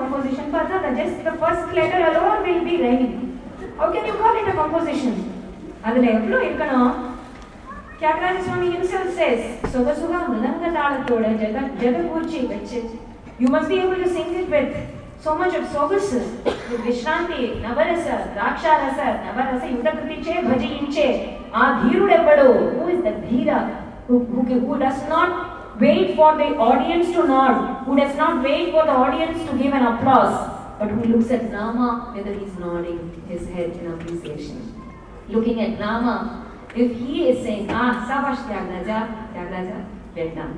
composition 0.02 0.46
for 0.52 0.62
another. 0.68 0.92
Just 0.96 1.24
the 1.24 1.36
first 1.44 1.74
letter 1.80 2.02
alone 2.10 2.40
will 2.48 2.64
be 2.70 2.76
rhyming. 2.84 3.16
How 3.78 3.92
can 3.94 4.06
you 4.06 4.16
call 4.24 4.36
it 4.42 4.50
a 4.54 4.58
composition? 4.62 5.16
அதில் 5.88 6.08
எவ்வளோ 6.16 6.40
இருக்கணும் 6.48 6.92
தியாகராஜ 8.00 8.38
சுவாமி 8.48 8.68
himself 8.74 9.08
says 9.20 9.40
சொகசுகா 9.74 10.20
மிருதங்க 10.32 10.68
தாளத்தோட 10.76 11.24
ஜெக 11.42 11.64
ஜெகபூச்சி 11.82 12.40
வச்சு 12.52 12.80
you 13.42 13.50
must 13.54 13.68
be 13.72 13.78
able 13.84 14.00
to 14.04 14.10
sing 14.16 14.30
it 14.42 14.48
with 14.56 14.74
so 15.26 15.32
much 15.40 15.54
of 15.60 15.64
sogas 15.76 16.10
with 16.70 16.82
vishranti 16.88 17.40
navarasa 17.64 18.16
raksharasa 18.40 19.08
navarasa 19.26 19.66
yudakriche 19.74 20.36
bhajinche 20.50 21.08
aa 21.60 21.64
dheerudeppadu 21.82 22.48
who 22.76 22.86
is 22.96 23.00
the 23.08 23.14
dheera 23.26 23.58
who, 24.08 24.16
who, 24.32 24.42
who 24.66 24.78
does 24.86 25.02
not 25.14 25.32
wait 25.82 26.16
for 26.16 26.30
the 26.38 26.50
audience 26.70 27.08
to 27.16 27.28
nod, 27.28 27.86
who 27.86 27.96
does 27.98 28.16
not 28.16 28.44
wait 28.44 28.72
for 28.74 28.84
the 28.90 28.96
audience 29.04 29.38
to 29.50 29.58
give 29.58 29.74
an 29.74 29.86
applause, 29.92 30.36
but 30.80 30.90
who 30.90 31.04
looks 31.14 31.32
at 31.32 31.52
Nama 31.52 31.88
whether 32.16 32.34
he's 32.34 32.56
nodding 32.60 33.00
his 33.28 33.48
head 33.50 33.72
in 33.72 33.88
appreciation. 33.94 34.60
Looking 35.30 35.62
at 35.62 35.80
Nama, 35.80 36.16
if 36.76 36.92
he 36.98 37.30
is 37.30 37.44
saying, 37.44 37.68
ah, 37.72 37.94
Savash 38.08 38.42
Tyagaraja, 38.48 39.00
Tyagaraja, 39.34 39.80
well 40.16 40.30
done. 40.36 40.54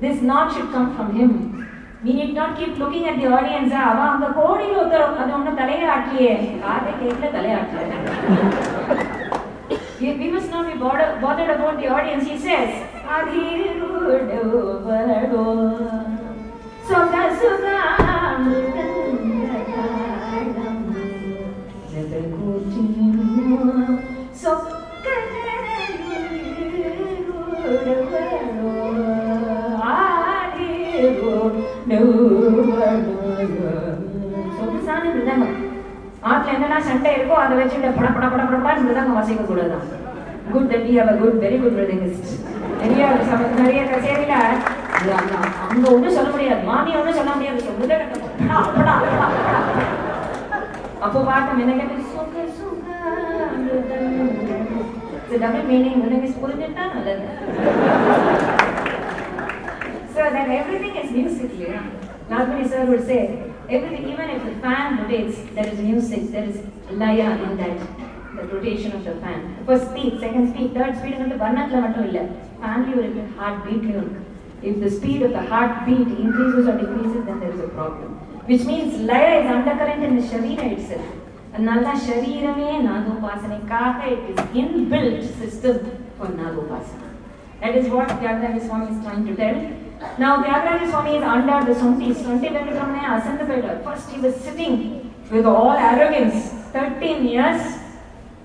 This 0.00 0.20
nod 0.22 0.52
should 0.54 0.70
come 0.70 0.94
from 0.96 1.16
him. 1.16 1.32
We 2.04 2.12
need 2.12 2.34
not 2.34 2.56
keep 2.58 2.76
looking 2.78 3.08
at 3.08 3.16
the 3.20 3.26
audience, 3.38 3.72
ah, 3.72 3.86
அவ 3.92 4.02
அந்த 4.12 4.26
We 10.00 10.28
must 10.34 10.50
not 10.54 10.64
be 10.70 10.74
bothered, 10.82 11.14
bothered 11.24 11.50
about 11.54 11.76
the 11.80 11.88
audience. 11.94 12.24
He 12.32 12.36
says, 12.46 12.68
Adhiru 13.16 13.87
ஆற்றுல 36.28 36.54
என்னென்ன 36.54 36.78
சண்டை 36.80 37.10
இருக்கோ 37.14 37.34
அதை 37.34 37.54
வச்சுட்டு 37.58 37.90
பட 37.96 38.08
பட 38.08 38.26
பட 38.26 38.42
படப்பான்னு 38.42 38.84
மிருதங்க 38.84 39.14
வசிக்க 39.14 39.42
கூடாதான் 39.42 39.86
Good 40.53 40.69
that 40.71 40.85
we 40.87 40.93
have 40.97 41.11
a 41.11 41.17
good 41.17 41.39
very 41.43 41.57
good 41.61 41.77
mridangist 41.77 42.31
நிறைய 42.81 43.03
சம- 43.29 43.51
நிறைய 43.59 43.81
கச்சேரியில 43.85 44.35
இது 44.97 45.11
அங்க- 45.19 45.39
அங்க 45.67 45.85
ஒண்ணும் 45.91 46.15
சொல்ல 46.17 46.29
முடியாது 46.29 46.61
மாமி 46.63 46.91
ஒண்ணும் 46.95 47.19
சொல்ல 47.19 47.31
முடியாது 47.33 47.59
so 47.61 47.73
மிருதங்கத்தை 47.79 48.19
படா, 48.39 48.57
படா, 48.69 48.93
படா, 49.03 49.25
படா. 49.37 49.57
அப்போ 51.01 51.19
பார்த்தோம் 51.23 51.59
என்ன 51.59 51.73
கேட்டு 51.73 52.03
சுக 52.11 52.35
சுக 52.51 52.81
டபுள் 55.41 55.67
மீனிங் 55.69 55.99
மிருதங்கிஸ்ட் 56.01 56.43
புரிஞ்சுட்டா 56.43 56.85
நல்லது 56.93 57.27
So 60.15 60.23
that 60.29 60.47
everything 60.51 60.95
is 60.95 61.11
music, 61.11 61.51
yeah. 61.59 61.85
Nagmani 62.29 62.67
sir 62.67 62.85
would 62.85 63.03
say, 63.03 63.19
everything, 63.67 64.03
even 64.07 64.29
if 64.29 64.43
the 64.43 64.53
fan 64.61 64.99
rotates, 64.99 65.37
there 65.55 65.67
is 65.67 65.79
music, 65.81 66.31
there 66.31 66.45
is 66.45 66.57
laya 66.93 67.29
in 67.39 67.57
that, 67.57 67.79
rotation 68.52 68.92
of 68.92 69.04
the 69.04 69.14
fan. 69.16 69.56
First 69.66 69.90
speed, 69.90 70.18
second 70.20 70.54
speed, 70.54 70.74
third 70.74 70.96
speed, 70.98 71.14
and 71.14 71.30
the 71.30 71.36
one 71.36 71.56
at 71.56 71.70
the 71.70 72.28
fan 72.60 72.96
will 72.96 73.10
be 73.12 73.20
heartbeat. 73.36 73.84
If 74.62 74.80
the 74.80 74.90
speed 74.90 75.22
of 75.22 75.32
the 75.32 75.42
heartbeat 75.42 76.08
increases 76.18 76.66
or 76.66 76.76
decreases, 76.78 77.24
then 77.26 77.40
there 77.40 77.52
is 77.52 77.60
a 77.60 77.68
problem. 77.68 78.14
Which 78.46 78.64
means 78.64 79.00
laya 79.00 79.40
is 79.40 79.50
undercurrent 79.50 80.02
in 80.02 80.16
the 80.16 80.22
sharira 80.22 80.72
itself. 80.72 81.06
Another 81.52 81.98
sharira 82.06 82.56
me 82.56 82.86
nadupasana 82.86 83.66
kaha, 83.68 84.12
it 84.12 84.30
is 84.30 84.36
inbuilt 84.62 85.38
system 85.38 86.04
for 86.16 86.26
nadupasana. 86.26 87.08
That 87.60 87.76
is 87.76 87.88
what 87.88 88.08
Tyagaraja 88.08 88.64
Swami 88.66 88.96
is 88.96 89.02
trying 89.04 89.26
to 89.26 89.34
tell. 89.34 90.18
Now 90.18 90.42
Tyagaraja 90.42 90.90
Swami 90.90 91.16
is 91.16 91.22
under 91.22 91.72
the 91.72 91.78
Swami, 91.78 92.14
Swami 92.14 92.48
Vendramaya 92.48 93.20
Asandapeda. 93.20 93.82
First 93.84 94.10
he 94.10 94.20
was 94.20 94.34
sitting 94.36 95.12
with 95.30 95.44
all 95.44 95.72
arrogance, 95.72 96.50
13 96.72 97.26
years. 97.26 97.78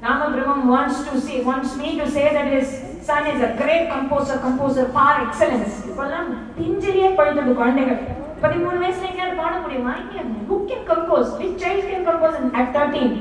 Rama 0.04 0.26
Brahman 0.32 0.68
wants 0.68 0.98
to 1.06 1.20
see, 1.20 1.42
wants 1.42 1.78
me 1.78 1.98
to 1.98 2.06
say 2.10 2.34
that 2.34 2.48
his 2.48 2.68
son 3.02 3.26
is 3.26 3.42
a 3.42 3.52
great 3.56 3.90
composer, 3.90 4.38
composer, 4.46 4.84
par 4.98 5.12
excellence. 5.26 5.74
இப்பெல்லாம் 5.90 6.28
பிஞ்சிலேயே 6.58 7.10
பழுத்தது 7.20 7.52
குழந்தைகள். 7.60 8.02
பதிமூணு 8.44 8.78
வயசுல 8.82 9.08
எங்கேயாவது 9.10 9.38
பாட 9.42 9.54
முடியுமா? 9.64 9.94
Who 10.50 10.56
can 10.70 10.84
compose 10.90 11.30
which 11.42 11.62
child 11.64 11.88
can 11.92 12.06
compose 12.08 12.38
at 12.62 12.74
thirteen 12.76 13.14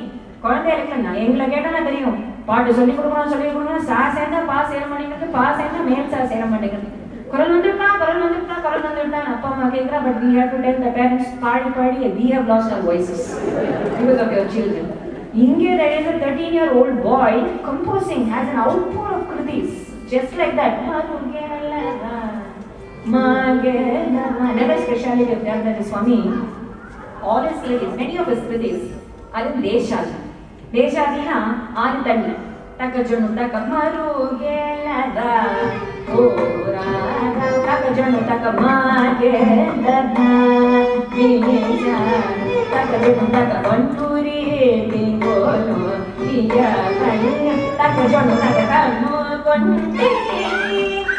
குழந்தைகளுக்கு 0.44 0.96
எங்களை 1.26 1.46
கேட்டாலும் 1.52 1.88
தெரியும். 1.90 2.18
பாட்டு 2.48 2.76
சொல்லி 2.78 2.94
கொடுக்கணும் 2.96 3.32
சொல்லி 3.34 3.46
கொடுக்கணும். 3.50 3.86
சா 3.90 3.98
சேர்ந்தா 4.16 4.40
பா 4.50 4.58
சேர 4.72 4.82
மாட்டேங்கிறது 4.92 5.28
பா 5.36 5.44
சேர்ந்தா 5.60 5.82
மேல் 5.90 6.10
சா 6.14 6.22
சேர 6.32 6.42
மாட்டேங்கிறது 6.54 6.90
குரல் 7.34 7.54
வந்துட்டா 7.54 7.90
குரல் 8.00 8.24
வந்துட்டா 8.24 8.56
குரல் 8.64 8.86
வந்துட்டா 8.88 9.20
அப்பா 9.34 9.50
அம்மா 9.52 9.68
கேட்கிறா 9.76 10.00
but 10.06 10.18
we 10.24 10.32
have 10.38 10.50
to 10.54 10.58
tell 10.66 10.82
the 10.86 10.90
parents 10.98 11.30
body 11.44 11.70
body 11.78 12.10
we 12.18 12.26
have 12.34 12.50
lost 12.54 12.74
our 12.74 12.88
voices 12.90 13.24
because 14.00 14.20
of 14.24 14.34
your 14.36 14.52
children 14.56 14.90
India, 15.34 15.76
there 15.78 15.98
is 15.98 16.06
a 16.06 16.18
13 16.18 16.52
year 16.52 16.74
old 16.74 17.02
boy 17.02 17.58
composing, 17.64 18.30
as 18.30 18.48
an 18.48 18.56
outpour 18.56 19.14
of 19.14 19.26
kritis, 19.28 19.70
just 20.10 20.34
like 20.36 20.54
that. 20.56 20.82
Another 24.52 24.78
specialty 24.82 25.32
of 25.32 25.38
Dharmada 25.38 25.82
Swami, 25.88 26.20
all 27.22 27.42
his 27.42 27.58
kritis, 27.64 27.96
many 27.96 28.18
of 28.18 28.26
his 28.26 28.40
kritis, 28.40 28.92
are 29.32 29.46
in 29.52 29.62
Deshaji. 29.62 30.14
Deshaji 30.70 31.24
na 31.24 31.38
Antanna. 31.74 32.34
Takajunu 32.78 33.34
takammaru 33.34 34.38
gelada. 34.38 35.32
Oh, 36.08 36.36
ಜನ 37.96 38.16
ತಕ 38.28 38.44
ಮಾಗೆದನ 38.58 40.18
ವಿಜಯ 41.14 41.88
ತಕಲೆ 42.72 43.10
ತಕ 43.34 43.52
ಬಂಟೂರಿ 43.66 44.38
ತಿಂಗೋಲು 44.90 45.78
ಇಯ 46.30 46.56
ಕಣಿ 47.00 47.32
ತಕ 47.78 47.98
ಜನ 48.12 48.28
ತಕ 48.42 48.58
ಕಣ್ಣು 48.70 49.12
ಕೊಂಡಿ 49.44 50.08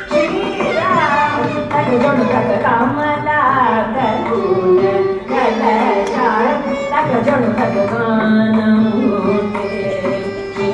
ಶ್ರೀರಾಮ 0.09 1.38
ತಕ 1.73 1.89
ಜನ 2.03 2.19
ತಕ 2.33 2.51
ಕಮಲ 2.65 3.27
ಕರುಣ 3.95 4.81
ಕಲಶ 5.29 6.15
ತಕ 6.93 7.12
ಜನ 7.27 7.45
ತಕ 7.59 7.77
ಮಾನಮೂರ್ತಿ 7.93 9.67
Shri 10.51 10.69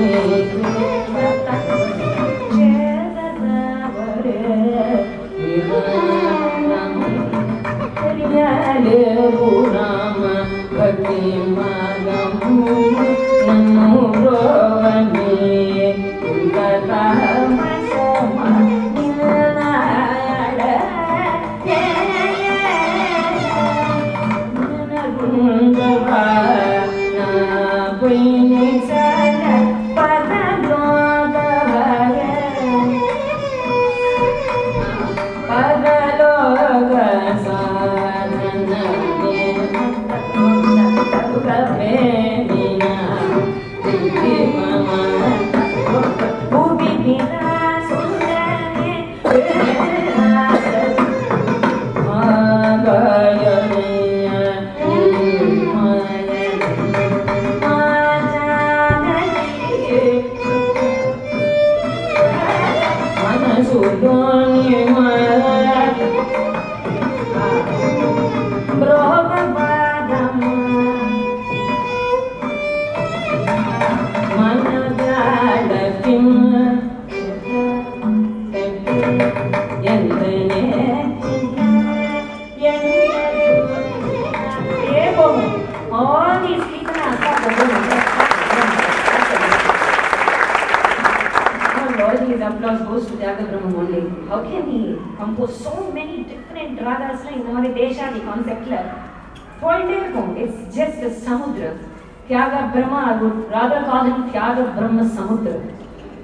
Brahma 102.71 102.99
Arun. 103.13 103.49
rather 103.49 103.86
called 103.86 104.08
him 104.08 104.32
Tyaga 104.32 104.75
Brahma 104.77 105.03
Samudra. 105.03 105.55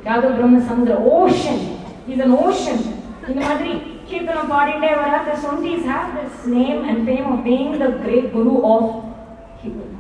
Tyaga 0.03 0.36
Brahma 0.38 0.60
Samudra, 0.62 0.97
ocean. 0.99 1.79
He's 2.05 2.19
an 2.19 2.31
ocean. 2.31 3.01
In 3.27 3.39
Madri, 3.39 4.01
Kirtanam 4.08 4.47
Padinde 4.47 4.93
Vara, 4.95 5.25
the 5.25 5.41
Suntis 5.41 5.84
have 5.84 6.13
this 6.15 6.45
name 6.45 6.84
and 6.86 7.05
fame 7.05 7.25
of 7.25 7.43
being 7.43 7.79
the 7.79 7.89
great 8.03 8.31
guru 8.31 8.62
of 8.63 9.03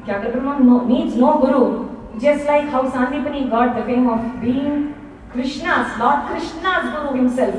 Tyaga 0.05 0.31
Brahma 0.31 0.59
no, 0.63 0.85
needs 0.85 1.15
no 1.15 1.39
guru. 1.39 2.19
Just 2.19 2.45
like 2.45 2.67
how 2.69 2.83
Sandipani 2.89 3.49
got 3.49 3.75
the 3.75 3.83
fame 3.83 4.07
of 4.07 4.41
being 4.41 4.93
Krishna's, 5.31 5.97
Lord 5.99 6.27
Krishna's 6.27 6.91
guru 6.93 7.17
himself. 7.17 7.55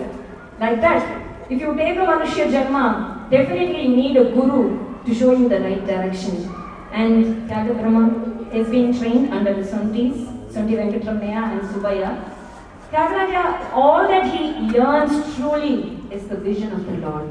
Like 0.60 0.80
that. 0.80 1.22
If 1.50 1.60
you 1.60 1.74
take 1.76 1.96
a 1.96 2.00
Manushya 2.00 2.50
Janma, 2.50 3.30
definitely 3.30 3.88
need 3.88 4.16
a 4.16 4.24
guru 4.32 5.04
to 5.04 5.14
show 5.14 5.32
you 5.32 5.48
the 5.48 5.60
right 5.60 5.86
direction. 5.86 6.52
And 6.92 7.48
Tyaga 7.48 7.74
Brahma 7.74 8.25
is 8.52 8.68
being 8.68 8.96
trained 8.98 9.32
under 9.32 9.54
the 9.54 9.62
Suntis, 9.62 10.16
Sunti 10.52 10.76
Venkatramaya 10.76 11.52
and 11.52 11.62
Subaya. 11.68 12.32
Tyagaraja, 12.90 13.72
all 13.72 14.06
that 14.08 14.32
he 14.32 14.52
learns 14.76 15.36
truly 15.36 15.98
is 16.10 16.28
the 16.28 16.36
vision 16.36 16.72
of 16.72 16.86
the 16.86 16.92
Lord. 16.98 17.28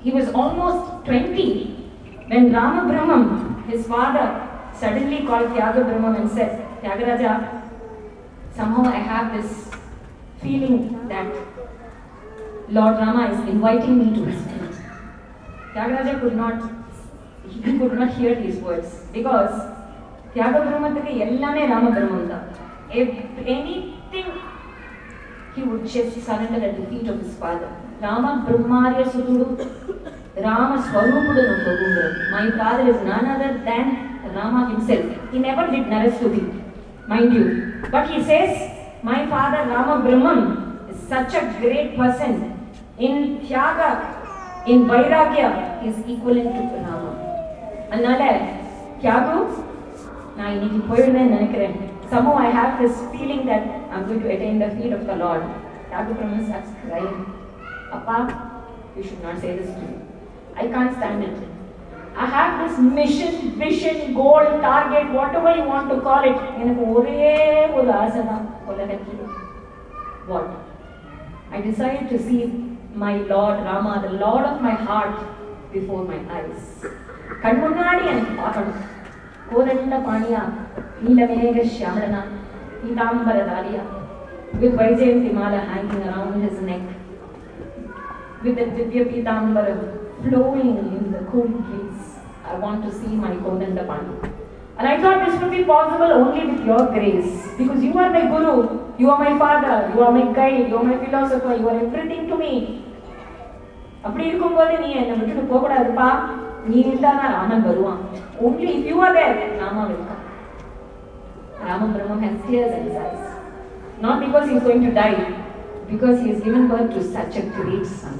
He 0.00 0.10
was 0.10 0.28
almost 0.34 1.06
20 1.06 1.84
when 2.26 2.52
Rama 2.52 2.88
Brahman, 2.90 3.62
his 3.68 3.86
father, 3.86 4.48
suddenly 4.74 5.26
called 5.26 5.48
Tyaga 5.48 5.84
Brahmam 5.84 6.16
and 6.16 6.30
said, 6.30 6.66
Tyagaraja, 6.82 7.62
somehow 8.54 8.84
I 8.84 8.96
have 8.96 9.32
this 9.40 9.70
feeling 10.42 11.08
that 11.08 11.32
Lord 12.68 12.96
Rama 12.96 13.30
is 13.32 13.48
inviting 13.48 13.98
me 13.98 14.18
to 14.18 14.24
his 14.30 14.42
feet. 14.42 14.80
Tyagaraja 15.74 16.20
could 16.20 16.36
not, 16.36 16.83
he 17.51 17.59
could 17.79 17.93
not 18.01 18.11
hear 18.19 18.33
these 18.43 18.59
words 18.69 18.89
because 19.17 19.55
தியாக 20.33 20.57
பிரம்மத்துக்கு 20.65 21.11
எல்லாமே 21.25 21.61
ராம 21.73 21.85
பிரம்மம் 21.97 22.31
தான் 22.33 22.45
anything 23.57 24.29
he 25.55 25.61
would 25.63 25.85
just 25.85 26.13
surrender 26.27 26.59
at 26.67 26.73
the 26.79 26.85
feet 26.89 27.07
of 27.07 27.21
his 27.21 27.33
father. 27.35 27.69
Rama 28.01 28.45
Brahmarya 28.47 29.05
Sududu, 29.13 29.47
Rama 30.45 30.75
Swarupudu 30.87 31.41
Nukogundra. 31.49 32.31
My 32.31 32.45
father 32.59 32.85
is 32.91 32.99
none 33.03 33.25
other 33.25 33.51
than 33.67 33.85
Rama 34.35 34.61
himself. 34.71 35.31
He 35.31 35.39
never 35.39 35.65
did 35.73 35.85
Narastuti, 35.93 36.43
mind 37.07 37.33
you. 37.33 37.45
But 37.91 38.09
he 38.09 38.23
says, 38.23 38.51
my 39.03 39.25
father 39.27 39.69
Rama 39.69 40.01
Brahman 40.05 40.89
is 40.91 40.99
such 41.07 41.33
a 41.33 41.43
great 41.59 41.97
person. 41.97 42.33
In 42.97 43.39
Tyaga, 43.39 43.91
in 44.67 44.85
Vairagya, 44.85 45.81
he 45.81 45.89
is 45.89 45.99
equivalent 45.99 46.53
to 46.55 46.77
Rama. 46.87 47.11
அதனால 47.93 48.21
தியாகு 49.03 49.37
நான் 50.37 50.53
இன்னைக்கு 50.55 50.81
போயிடுவேன்னு 50.89 51.35
நினைக்கிறேன் 51.37 51.77
somehow 52.11 52.35
I 52.37 52.49
have 52.49 52.71
this 52.81 52.95
feeling 53.13 53.41
that 53.45 53.63
I'm 53.91 54.05
going 54.07 54.21
to 54.21 54.29
attain 54.35 54.57
the 54.59 54.69
feet 54.77 54.93
of 54.93 55.05
the 55.09 55.15
Lord. 55.15 55.43
Tyagu 55.89 56.15
Brahma 56.17 56.39
starts 56.45 56.71
crying. 56.83 57.19
Appa, 57.97 58.17
you 58.95 59.03
should 59.03 59.21
not 59.23 59.39
say 59.43 59.51
this 59.57 59.69
to 59.75 59.81
me. 59.81 59.95
I 60.55 60.67
can't 60.67 60.95
stand 60.97 61.23
it. 61.23 61.35
I 62.15 62.25
have 62.25 62.53
this 62.61 62.79
mission, 62.79 63.51
vision, 63.57 64.13
goal, 64.13 64.47
target, 64.61 65.11
whatever 65.13 65.55
you 65.55 65.65
want 65.73 65.89
to 65.93 65.97
call 66.07 66.23
it. 66.31 66.39
எனக்கு 66.61 66.85
ஒரே 66.95 67.35
ஒரு 67.77 67.91
ஆசை 68.01 68.23
தான் 68.31 68.45
உலகத்தில். 68.71 69.21
What? 70.31 70.47
I 71.55 71.61
desire 71.69 72.03
to 72.13 72.17
see 72.27 72.41
my 73.03 73.13
Lord 73.33 73.57
Rama, 73.67 73.93
the 74.07 74.15
Lord 74.25 74.45
of 74.51 74.57
my 74.67 74.75
heart, 74.87 75.19
before 75.75 76.03
my 76.11 76.19
eyes. 76.37 76.65
கண் 77.43 77.61
முன்னாடி 77.63 78.03
எனக்கு 78.13 78.35
பார்க்கணும் 78.41 78.81
Kothanda 79.51 79.97
பாணியா 80.07 80.41
Neelamega 81.05 81.63
ஷியாமளனா 81.75 82.23
பீதாம்பரதாரியா 82.83 83.85
with 84.53 84.73
Vaijayanti 84.73 85.31
mala 85.33 85.59
hanging 85.61 86.03
around 86.03 86.41
his 86.43 86.55
neck 86.61 86.85
with 88.43 88.55
the 88.55 88.65
Divya 88.77 89.03
Pitambara 89.09 89.73
flowing 90.23 90.71
in 90.89 91.11
the 91.11 91.19
cool 91.29 91.47
breeze. 91.57 92.05
I 92.45 92.55
want 92.55 92.83
to 92.85 92.91
see 92.91 93.13
my 93.15 93.31
Kodanda 93.35 93.85
Pani. 93.85 94.15
And 94.77 94.87
I 94.87 95.01
thought 95.01 95.25
this 95.25 95.39
would 95.39 95.51
be 95.51 95.63
possible 95.65 96.11
only 96.19 96.45
with 96.47 96.65
your 96.65 96.83
grace. 96.87 97.31
Because 97.57 97.83
you 97.83 97.93
are 97.95 98.09
my 98.09 98.25
Guru, 98.25 98.55
you 98.97 99.09
are 99.09 99.19
my 99.19 99.37
father, 99.37 99.75
you 99.93 100.01
are 100.01 100.11
my 100.11 100.33
guide, 100.33 100.67
you 100.69 100.77
are 100.77 100.83
my 100.83 100.97
philosopher, 100.97 101.53
you 101.53 101.69
are 101.69 101.79
everything 101.79 102.27
to 102.27 102.37
me. 102.37 102.53
அப்படி 104.03 104.23
இருக்கும்போது 104.27 104.73
நீ 104.81 104.89
என்னை 104.99 105.15
விட்டுட்டு 105.15 105.41
போக 105.49 105.59
கூடாதுப்பா 105.63 106.09
நீ 106.69 106.77
இருந்தா 106.85 107.11
ராமன் 107.37 107.65
வருவான் 107.67 108.01
only 108.45 108.71
if 108.77 108.83
you 108.91 108.97
are 109.05 109.13
there 109.19 109.35
Rama 109.63 109.83
will 109.89 110.03
come 110.09 110.25
Rama 111.67 111.87
Brahma 111.93 112.15
has 112.21 112.35
tears 112.47 112.71
in 112.77 112.83
his 112.87 112.97
eyes 113.05 113.23
not 114.03 114.17
because 114.25 114.45
he 114.49 114.53
is 114.57 114.63
going 114.67 114.83
to 114.87 114.91
die 114.99 115.17
because 115.89 116.15
he 116.21 116.27
has 116.31 116.39
given 116.45 116.63
birth 116.71 116.89
to 116.95 117.01
such 117.15 117.33
a 117.41 117.45
great 117.57 117.87
son 118.01 118.17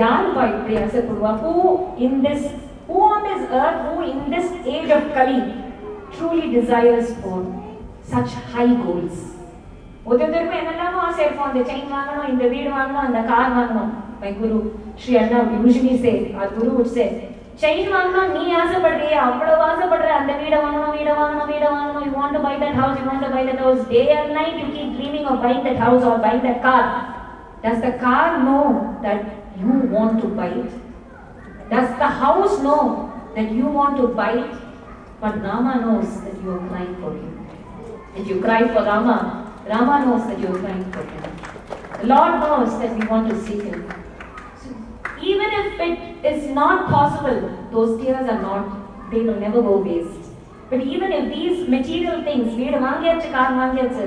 யாருப்பா 0.00 0.44
இப்படி 0.52 0.74
ஆசைப்படுவா 0.84 1.32
who 1.42 1.52
in 2.06 2.12
this 2.26 2.42
who 2.88 2.96
on 3.10 3.20
this 3.28 3.42
earth 3.60 3.78
who 3.84 3.96
in 4.12 4.18
this 4.34 4.48
age 4.74 4.90
of 4.96 5.02
Kali 5.16 5.38
truly 6.16 6.46
desires 6.56 7.08
for 7.22 7.38
such 8.12 8.32
high 8.52 8.72
goals 8.86 9.16
ஒருத்தருக்கும் 10.08 10.60
என்னெல்லாமோ 10.62 10.98
ஆசை 11.08 11.17
இருக்கும் 11.48 11.48
அந்த 11.50 11.62
chain 11.70 11.92
வாங்கணும் 11.96 12.30
இந்த 12.32 12.44
வீடு 12.54 12.68
வாங்கணும் 12.76 13.06
அந்த 13.08 13.20
கார் 13.30 13.54
வாங்கணும் 13.58 13.92
my 14.22 14.32
guru 14.40 14.58
Sri 15.02 15.14
Anna 15.22 15.38
usually 15.64 15.94
say 16.04 16.12
our 16.34 16.48
guru 16.56 16.70
would 16.76 16.90
say 16.96 17.08
chain 17.62 17.90
வாங்கணும் 17.94 18.32
நீ 18.36 18.44
ஆசைப்படுறியே 18.60 19.18
அவ்வளவு 19.26 19.64
ஆசைப்படுற 19.68 20.08
அந்த 20.20 20.32
வீடை 20.40 20.58
வாங்கணும் 20.64 20.94
வீடை 20.98 21.12
வாங்கணும் 21.20 21.50
வீடை 21.52 21.68
வாங்கணும் 21.74 22.06
you 22.06 22.12
want 22.20 22.36
to 22.36 22.42
buy 22.46 22.54
that 22.62 22.78
house 22.80 22.96
you 23.00 23.04
want 23.10 23.26
to 23.26 23.32
buy 23.36 23.42
that 23.50 23.62
house 23.64 23.82
day 23.92 24.02
and 24.16 24.32
night 24.38 24.56
you 24.62 24.68
keep 24.76 24.94
dreaming 24.98 25.28
of 25.32 25.42
buying 25.44 25.62
that 25.68 25.82
house 25.86 26.06
or 26.12 26.22
buying 26.26 26.42
that 26.48 26.62
car 26.66 26.88
does 27.64 27.84
the 27.86 27.92
car 28.06 28.34
know 28.48 28.60
that 29.06 29.26
you 29.62 29.74
want 29.94 30.18
to 30.24 30.30
buy 30.40 30.50
it 30.62 30.74
Does 31.66 31.96
the 31.96 32.06
house 32.06 32.60
know 32.60 32.80
that 33.34 33.50
you 33.50 33.66
want 33.68 33.96
to 33.96 34.08
buy 34.10 34.32
it? 34.34 34.50
But 35.20 35.42
Rama 35.42 35.80
knows 35.80 36.20
that 36.20 36.40
you 36.40 36.50
are 36.50 36.60
crying 36.60 36.94
for 36.96 37.12
him. 37.12 37.30
If 38.14 38.28
you 38.28 38.40
cry 38.40 38.68
for 38.68 38.84
Rama, 38.84 39.16
Rama 39.68 40.04
knows 40.04 40.26
that 40.28 40.38
you 40.38 40.48
are 40.48 40.58
crying 40.58 40.90
for 40.92 41.04
him. 41.04 41.22
The 42.00 42.06
Lord 42.06 42.40
knows 42.40 42.78
that 42.80 42.98
we 42.98 43.06
want 43.06 43.28
to 43.30 43.36
seek 43.44 43.62
him. 43.62 43.80
So 44.62 44.70
even 45.22 45.48
if 45.60 45.80
it 45.80 46.32
is 46.32 46.50
not 46.50 46.90
possible, 46.90 47.40
those 47.72 48.00
tears 48.02 48.28
are 48.28 48.42
not, 48.42 49.10
they 49.10 49.20
will 49.20 49.40
never 49.40 49.62
go 49.62 49.78
waste. 49.78 50.30
But 50.70 50.80
even 50.80 51.12
if 51.12 51.24
these 51.34 51.68
material 51.76 52.22
things, 52.28 52.48
வீடு 52.60 52.78
வாங்கியாச்சு 52.86 53.28
car 53.36 53.58
வாங்கியாச்சு 53.60 54.06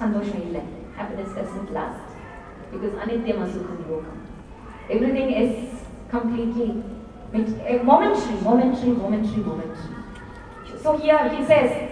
சந்தோஷம் 0.00 0.42
இல்லை 0.46 0.62
happiness 0.98 1.30
doesn't 1.38 1.70
last 1.78 2.06
because 2.72 2.94
அனித்யமா 3.02 3.44
சுகம் 3.54 3.84
யோகம் 3.90 4.18
everything 4.94 5.28
is 5.42 5.52
completely 6.10 6.82
eh, 7.34 7.82
momentary, 7.82 8.40
momentary, 8.40 8.92
momentary, 8.92 9.42
momentary. 9.42 9.94
So 10.82 10.96
here 10.96 11.28
he 11.28 11.44
says, 11.44 11.90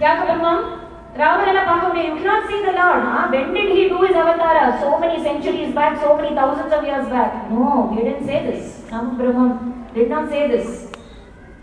Yakabrahmam, 0.00 0.81
Ramanana 1.20 1.62
Pakamne, 1.68 2.02
you 2.08 2.14
cannot 2.16 2.48
see 2.48 2.60
the 2.64 2.72
Lord. 2.80 3.00
Huh? 3.02 3.28
When 3.30 3.52
did 3.54 3.70
he 3.76 3.88
do 3.88 3.98
his 4.02 4.16
avatara? 4.22 4.64
So 4.80 4.98
many 4.98 5.22
centuries 5.22 5.74
back, 5.74 6.00
so 6.00 6.16
many 6.16 6.34
thousands 6.34 6.72
of 6.72 6.84
years 6.84 7.08
back. 7.08 7.50
No, 7.50 7.92
he 7.94 8.04
didn't 8.04 8.26
say 8.26 8.38
this. 8.48 8.82
Ramabrahmam 8.90 9.94
did 9.94 10.08
not 10.10 10.28
say 10.28 10.46
this. 10.48 10.68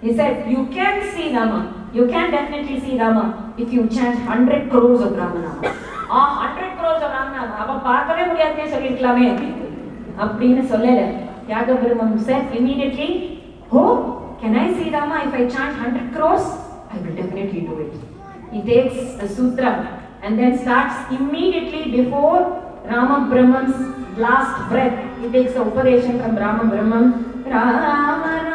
He 0.02 0.14
said, 0.14 0.50
you 0.50 0.68
can 0.68 0.96
see 1.14 1.34
Rama. 1.36 1.90
You 1.94 2.08
can 2.08 2.32
definitely 2.32 2.80
see 2.82 3.00
Rama 3.00 3.54
if 3.58 3.72
you 3.72 3.88
chant 3.88 4.18
100 4.26 4.70
crores 4.70 5.02
of 5.02 5.14
Ramanama. 5.14 5.62
Ah, 6.10 6.52
100 6.54 6.78
crores 6.80 7.02
of 7.06 7.12
Ramanama. 7.18 7.54
அவ 7.62 7.78
பார்க்கவே 7.88 8.24
முடியாதுன்னே 8.32 8.66
சொல்லியிருக்கலாமே 8.74 9.30
அப்படின்னு 10.24 10.64
சொல்லல 10.72 11.06
தியாக 11.48 11.78
பிரம்மம் 11.84 12.18
said 12.28 12.44
immediately 12.60 13.10
oh 13.80 13.94
can 14.42 14.54
I 14.64 14.68
see 14.78 14.90
Rama 14.98 15.18
if 15.28 15.34
I 15.40 15.46
chant 15.56 15.74
100 15.88 16.14
crores 16.18 16.46
I 16.94 17.00
will 17.04 17.16
definitely 17.22 17.64
do 17.70 17.78
it 17.86 17.96
he 18.53 18.63
takes 18.63 19.15
the 19.21 19.29
sutra 19.29 20.03
and 20.23 20.39
then 20.39 20.59
starts 20.59 21.13
immediately 21.13 22.03
before 22.03 22.39
Rama 22.85 23.29
Brahman's 23.31 24.19
last 24.19 24.69
breath. 24.69 24.99
He 25.21 25.31
takes 25.31 25.55
the 25.55 25.61
operation 25.61 26.19
from 26.21 26.37
Rama 26.37 26.65
Brahman. 26.65 27.45
Rama 27.45 28.50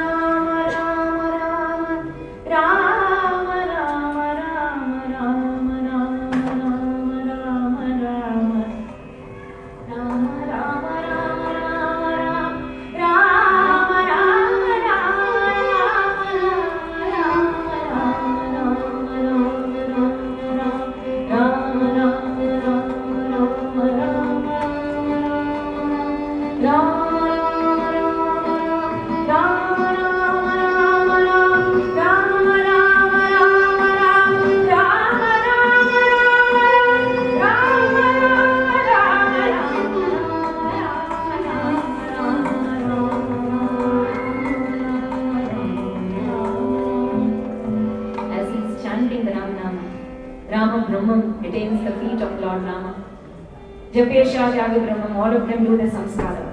Japesha, 53.94 54.52
Jagi 54.56 54.84
Brahman, 54.84 55.12
all 55.12 55.36
of 55.36 55.48
them 55.48 55.64
do 55.64 55.76
the 55.76 55.84
samskara. 55.84 56.46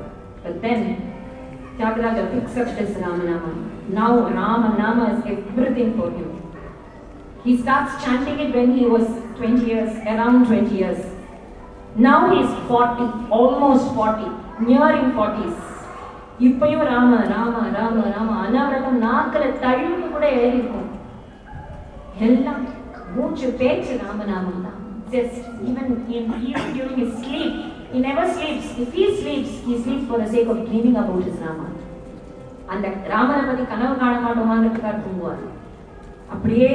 But 0.43 0.61
then 0.61 1.13
Tyagaraja 1.77 2.31
picks 2.31 2.57
up 2.57 2.75
this 2.77 2.91
Ramanama. 2.97 3.89
Now 3.89 4.11
Rama 4.29 4.75
Nama 4.77 5.03
is 5.13 5.25
everything 5.25 5.95
for 5.97 6.09
him. 6.11 6.29
He 7.43 7.57
starts 7.57 8.03
chanting 8.03 8.39
it 8.39 8.53
when 8.53 8.75
he 8.77 8.85
was 8.85 9.07
20 9.37 9.65
years, 9.65 9.91
around 10.05 10.47
20 10.47 10.75
years. 10.75 11.05
Now 11.95 12.31
he 12.31 12.41
is 12.41 12.51
40, 12.67 13.29
almost 13.31 13.93
40, 13.95 14.31
nearing 14.67 15.11
40s. 15.13 15.57
இப்பயும் 16.47 16.83
ராம 16.89 17.11
ராம 17.29 17.61
ராம 17.75 18.01
ராம 18.15 18.31
அனவரதம் 18.47 18.99
நாக்கில் 19.03 19.55
தழுவு 19.61 19.95
கூட 20.11 20.25
எழுதி 20.39 20.57
இருக்கும் 20.57 20.89
எல்லாம் 22.27 22.65
மூச்சு 23.15 23.47
பேச்சு 23.61 23.93
ராமநாமம் 24.03 24.61
தான் 24.65 24.70
just 25.13 25.37
even 25.69 25.91
even 26.17 26.63
during 26.75 26.95
his 27.03 27.11
sleep 27.23 27.53
he 27.91 27.99
never 28.07 28.25
sleeps 28.37 28.65
if 28.83 28.89
he 28.99 29.05
sleeps 29.19 29.51
he 29.67 29.75
sleeps 29.83 30.05
for 30.09 30.17
the 30.23 30.29
sake 30.33 30.49
of 30.53 30.59
dreaming 30.69 30.97
about 31.03 31.21
his 31.29 31.37
rama 31.45 31.67
அந்த 32.73 32.87
ராமனை 33.11 33.43
பத்தி 33.49 33.63
கனவு 33.73 33.93
காண 34.01 34.13
மாட்டோமாங்கிறதுக்காக 34.25 34.97
தூங்குவார் 35.05 35.43
அப்படியே 36.33 36.71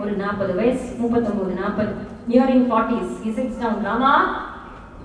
ஒரு 0.00 0.12
நாற்பது 0.22 0.52
வயசு 0.58 0.86
முப்பத்தொன்பது 1.02 1.52
நாற்பது 1.60 1.92
nearing 2.30 2.66
forties 2.70 3.12
he 3.24 3.30
sits 3.38 3.58
down 3.62 3.76
Rama 3.88 4.14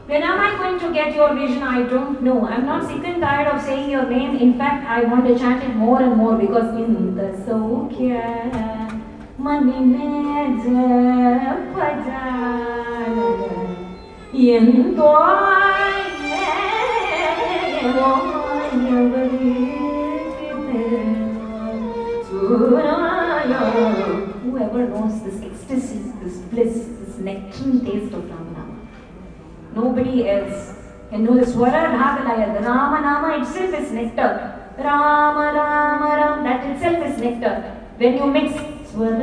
when 0.09 0.23
am 0.31 0.39
I 0.47 0.51
going 0.57 0.75
to 0.83 0.89
get 0.97 1.15
your 1.19 1.29
vision 1.39 1.61
I 1.77 1.79
don't 1.93 2.17
know 2.25 2.35
I'm 2.49 2.65
not 2.71 2.81
sick 2.89 3.05
and 3.11 3.21
tired 3.25 3.47
of 3.53 3.59
saying 3.67 3.87
your 3.93 4.03
name 4.17 4.33
in 4.45 4.51
fact 4.59 4.81
I 4.97 5.03
want 5.11 5.23
to 5.29 5.33
chant 5.43 5.63
it 5.67 5.73
more 5.85 5.99
and 6.07 6.15
more 6.23 6.35
because 6.43 6.67
in 6.83 6.91
the 7.19 7.29
Sokya 7.45 8.25
ಮನಿ 9.44 9.80
ಮೇಜ 9.92 10.64
ಭಜಾನ 11.74 13.18
ಎಂದೋ 14.56 15.12
Whoever 24.42 24.82
knows 24.90 25.16
this 25.24 25.38
ecstasy, 25.48 25.98
this 26.22 26.36
bliss, 26.50 26.74
this 26.98 27.14
nectarine 27.18 27.80
taste 27.86 28.12
of 28.18 28.24
Ramana, 28.32 28.64
Nobody 29.74 30.16
else 30.28 30.60
can 31.10 31.24
know 31.24 31.36
this 31.40 31.52
Swara 31.54 31.82
Ramana. 31.92 32.34
The 32.56 32.62
Rama 32.68 32.98
Nama 33.06 33.28
itself 33.40 33.74
is 33.80 33.90
nectar. 33.92 34.30
Rama, 34.86 35.46
Rama, 35.58 36.08
Rama, 36.20 36.42
that 36.42 36.64
itself 36.70 37.06
is 37.08 37.18
nectar. 37.26 37.54
When 37.98 38.14
you 38.20 38.26
mix 38.26 38.52
when 38.92 39.20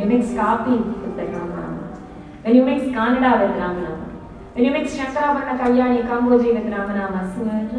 you 0.00 0.06
mix 0.06 0.32
Kapi 0.32 0.70
with 0.70 1.16
the 1.16 1.24
Rama 1.26 1.56
Nama, 1.56 2.00
when 2.42 2.54
you 2.54 2.62
mix 2.64 2.84
Kannada 2.86 3.30
with 3.46 3.56
Rama 3.60 3.80
Nama, 3.82 4.06
when 4.54 4.64
you 4.64 4.70
mix 4.70 4.94
Shankarabharana 4.96 5.58
Kalyani 5.60 6.02
Kamboji 6.08 6.54
with 6.54 6.72
Rama 6.72 6.94
Nama, 6.94 7.20
Swara 7.36 7.70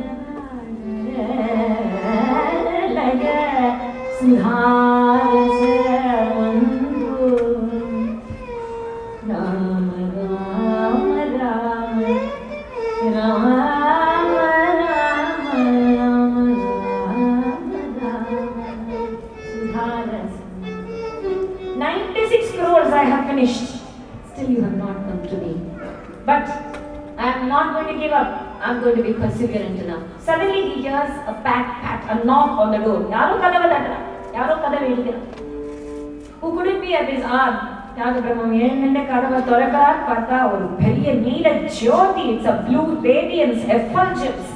crores 23.40 23.40
I 23.40 23.44
have 23.44 23.57
finished. 23.57 23.83
Still 24.35 24.51
you 24.51 24.62
have 24.62 24.77
not 24.77 24.96
come 24.96 25.29
to 25.29 25.37
me. 25.37 25.61
But 26.25 26.49
I 27.18 27.33
am 27.33 27.49
not 27.49 27.75
going 27.75 27.94
to 27.94 28.01
give 28.01 28.12
up. 28.12 28.59
I'm 28.61 28.81
going 28.81 28.96
to 28.96 29.03
be 29.03 29.12
perseverant 29.12 29.81
enough. 29.81 30.25
Suddenly 30.25 30.62
he 30.62 30.83
hears 30.83 31.11
a 31.11 31.40
pat, 31.42 31.83
pat, 31.83 32.18
a 32.18 32.25
knock 32.25 32.59
on 32.59 32.72
the 32.72 32.79
door. 32.79 33.09
யாரோ 33.11 33.35
கதவை 33.37 33.68
தட்டுறான் 33.68 34.05
யாரோ 34.35 34.55
கதவை 34.57 34.88
எழுதுறான் 34.92 35.27
Who 36.40 36.57
could 36.57 36.66
it 36.66 36.81
be 36.81 36.94
at 36.94 37.07
this 37.07 37.25
hour? 37.25 37.53
தியாக 37.96 38.20
பிரம்மம் 38.20 38.53
எழுந்த 38.53 39.01
கதவை 39.01 39.38
திறக்கிறார் 39.42 40.01
பார்த்தா 40.09 40.38
ஒரு 40.55 40.66
பெரிய 40.81 41.12
நீல 41.12 41.46
ஜோதி 41.79 42.25
it's 42.33 42.51
a 42.53 42.57
blue 42.66 42.83
radians 43.11 43.62
effulgence 43.77 44.51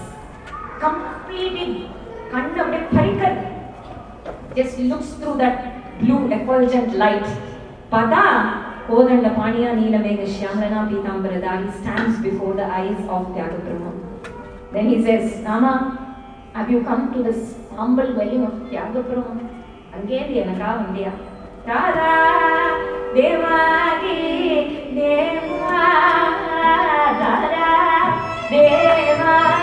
completely 0.83 1.66
கண்ணு 2.33 2.61
அப்படியே 2.64 2.83
பறிக்கிறது 2.97 3.49
just 4.59 4.79
looks 4.81 5.11
through 5.19 5.37
that 5.43 5.57
blue 6.01 6.23
effulgent 6.37 6.90
light 7.03 7.29
பார்த்தா 7.93 8.23
Kodandapaniya 8.88 9.74
Nilavega 9.74 10.26
Shyamrana 10.28 10.88
Pitambarada, 10.89 11.65
he 11.65 11.71
stands 11.82 12.21
before 12.21 12.54
the 12.54 12.63
eyes 12.63 13.00
of 13.10 13.28
Tyagabrahma. 13.34 13.91
Then 14.71 14.89
he 14.89 15.04
says, 15.04 15.43
Rama, 15.43 15.74
have 16.54 16.69
you 16.69 16.84
come 16.84 17.12
to 17.13 17.24
this 17.24 17.56
humble 17.76 18.13
dwelling 18.13 18.43
of 18.45 18.54
Tyagabrahma? 18.69 19.50
Angedi 19.91 20.43
Anakavandiya. 20.45 21.13
Radha 21.65 22.13
Devagi 23.15 24.93
Deva 24.93 25.82
Radha 27.17 27.34
Deva 28.52 29.55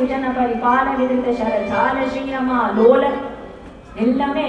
Sujana 0.00 0.26
ಪರಿಪಾಲ 0.36 0.86
ವಿದಿತ 0.98 1.28
ಶರ 1.38 1.54
ಜಾಲ 1.70 1.96
ಶ್ರೀರಮ 2.12 2.50
ಲೋಲ 2.76 3.02
எல்லாமே 3.96 4.48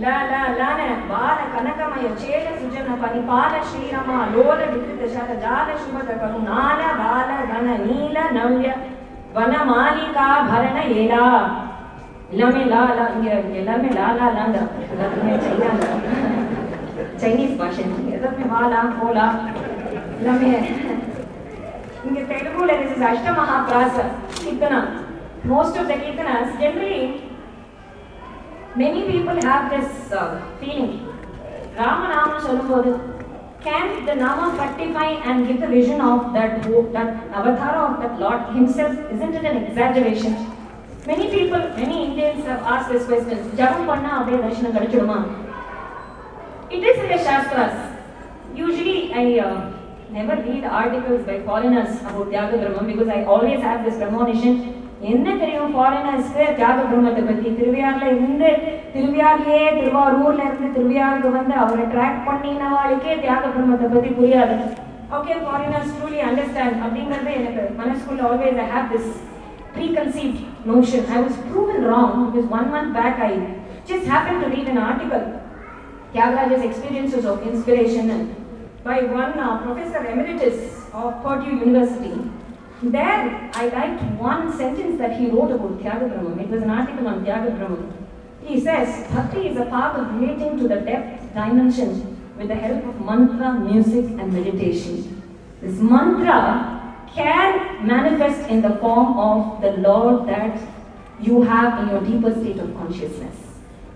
ல 0.00 0.06
ல 0.30 0.38
லான 0.58 0.80
பால 1.10 1.36
கனகமய 1.52 2.06
சேல 2.22 2.46
சுஜன 2.58 2.96
பரிபால 3.02 3.52
ஸ்ரீரம 3.68 4.18
லோல 4.32 4.58
விதித்த 4.72 5.06
சர 5.14 5.36
ஜால 5.44 5.68
சுபத 5.82 6.10
கருணால 6.22 6.80
பால 6.98 7.28
கன 7.50 7.76
நீல 7.84 8.16
நவ்ய 8.36 8.70
வன 9.36 9.62
மாலிகா 9.70 10.26
பரண 10.50 10.76
ஏலா 10.96 11.24
எல்லாமே 12.32 12.62
லா 12.64 12.82
லா 12.98 13.06
இங்க 13.14 13.28
எல்லாமே 13.60 13.90
லா 13.98 14.08
லா 14.18 14.28
லாங்க 14.36 14.58
எல்லாத்துமே 14.86 15.34
சைனா 15.44 15.70
சைனீஸ் 17.22 17.58
பாஷை 17.58 17.84
எல்லாமே 18.16 18.46
வாலா 18.52 18.80
போலா 18.98 19.26
எல்லாமே 20.18 20.52
In 22.11 22.27
Telugu, 22.27 22.67
like 22.67 22.81
this 22.83 22.97
is 22.97 23.03
Ashtamahaprasa, 23.09 24.03
Kirtana. 24.39 24.79
Most 25.45 25.77
of 25.77 25.87
the 25.87 25.93
Kirtanas, 25.93 26.59
generally, 26.59 27.23
many 28.75 29.03
people 29.09 29.37
have 29.49 29.71
this 29.71 30.11
uh, 30.11 30.41
feeling. 30.59 31.07
Rama 31.77 32.09
Nama 32.09 32.41
Shalubodu. 32.45 32.93
Can 33.63 34.05
the 34.05 34.15
Nama 34.15 34.53
fructify 34.57 35.09
and 35.23 35.47
give 35.47 35.61
the 35.61 35.67
vision 35.67 36.01
of 36.01 36.33
that, 36.33 36.61
that 36.91 37.09
avatar 37.31 37.75
of 37.85 38.01
that 38.01 38.19
Lord 38.19 38.55
himself? 38.55 38.93
Isn't 39.09 39.33
it 39.33 39.45
an 39.45 39.63
exaggeration? 39.63 40.35
Many 41.07 41.29
people, 41.29 41.59
many 41.81 42.07
Indians 42.07 42.43
have 42.45 42.61
asked 42.63 42.91
this 42.91 43.05
question. 43.05 43.37
Jabam 43.51 43.85
panna 43.85 44.09
abhiya 44.21 44.41
darshanam 44.43 44.73
kadachuduma? 44.73 45.19
It 46.69 46.83
is 46.83 46.99
in 46.99 47.07
the 47.07 47.23
Shastras. 47.23 47.75
Usually, 48.53 49.13
I... 49.13 49.39
Uh, 49.39 49.77
never 50.11 50.35
read 50.37 50.63
articles 50.79 51.21
by 51.29 51.37
foreigners 51.47 51.91
about 52.01 52.27
தியாக 52.31 52.51
பிரம்மம் 52.61 52.89
because 52.91 53.09
i 53.09 53.23
always 53.33 53.59
have 53.69 53.81
this 53.87 53.97
premonition 54.03 54.53
என்ன 55.11 55.27
தெரியும் 55.41 55.71
ஃபாரினர்ஸ்க்கு 55.75 56.43
தியாக 56.57 56.81
பிரம்மத்தை 56.89 57.21
பத்தி 57.27 57.51
திருவையாறுல 57.59 58.09
இருந்து 58.11 58.49
திருவையாறுலயே 58.95 59.69
திருவாரூர்ல 59.77 60.43
இருந்து 60.47 60.67
திருவையாறுக்கு 60.75 61.29
வந்து 61.37 61.55
அவரை 61.63 61.85
ட்ராக் 61.93 62.19
பண்ணினவாளுக்கே 62.27 63.15
தியாக 63.23 63.49
பிரம்மத்தை 63.55 63.87
பத்தி 63.93 64.11
புரியாது 64.19 64.57
ஓகே 65.17 65.35
ஃபாரினர்ஸ் 65.45 65.95
ட்ரூலி 65.95 66.21
அண்டர்ஸ்டாண்ட் 66.27 66.77
அப்படிங்கிறது 66.83 67.33
எனக்கு 67.39 67.63
மனசுக்குள்ள 67.81 68.23
always 68.29 68.61
I 68.65 68.69
have 68.75 68.93
this 68.93 69.11
preconceived 69.73 70.39
notion. 70.65 71.05
I 71.07 71.21
was 71.21 71.35
proven 71.43 71.83
wrong 71.83 72.13
because 72.25 72.47
one 72.49 72.69
month 72.71 72.93
back 72.93 73.19
I 73.19 73.33
just 73.85 74.05
happened 74.05 74.41
to 74.43 74.49
read 74.49 74.67
an 74.67 74.77
article, 74.79 75.23
Tyagaraja's 76.13 76.63
experiences 76.63 77.25
of 77.25 77.41
inspiration 77.43 78.09
and 78.09 78.23
by 78.83 79.03
one 79.03 79.37
uh, 79.37 79.61
professor 79.63 80.05
emeritus 80.05 80.85
of 80.93 81.21
Purdue 81.23 81.57
University. 81.57 82.29
There, 82.81 83.51
I 83.53 83.67
liked 83.67 84.03
one 84.19 84.51
sentence 84.57 84.97
that 84.97 85.19
he 85.19 85.29
wrote 85.29 85.51
about 85.51 85.79
Tyaga 85.81 86.07
Brahman. 86.07 86.39
It 86.39 86.49
was 86.49 86.63
an 86.63 86.71
article 86.71 87.07
on 87.07 87.23
Tyaga 87.23 87.51
Brahman. 87.51 88.07
He 88.43 88.59
says, 88.59 89.07
Bhakti 89.13 89.49
is 89.49 89.57
a 89.57 89.65
path 89.65 89.97
of 89.97 90.19
relating 90.19 90.57
to 90.57 90.67
the 90.67 90.77
depth 90.77 91.31
dimension 91.35 92.17
with 92.37 92.47
the 92.47 92.55
help 92.55 92.83
of 92.85 92.99
mantra, 93.05 93.53
music, 93.53 94.05
and 94.19 94.33
meditation. 94.33 95.21
This 95.61 95.77
mantra 95.77 97.05
can 97.13 97.85
manifest 97.85 98.49
in 98.49 98.63
the 98.63 98.77
form 98.77 99.17
of 99.19 99.61
the 99.61 99.73
Lord 99.73 100.27
that 100.27 100.59
you 101.19 101.43
have 101.43 101.83
in 101.83 101.89
your 101.89 102.01
deeper 102.01 102.33
state 102.33 102.57
of 102.57 102.73
consciousness. 102.75 103.50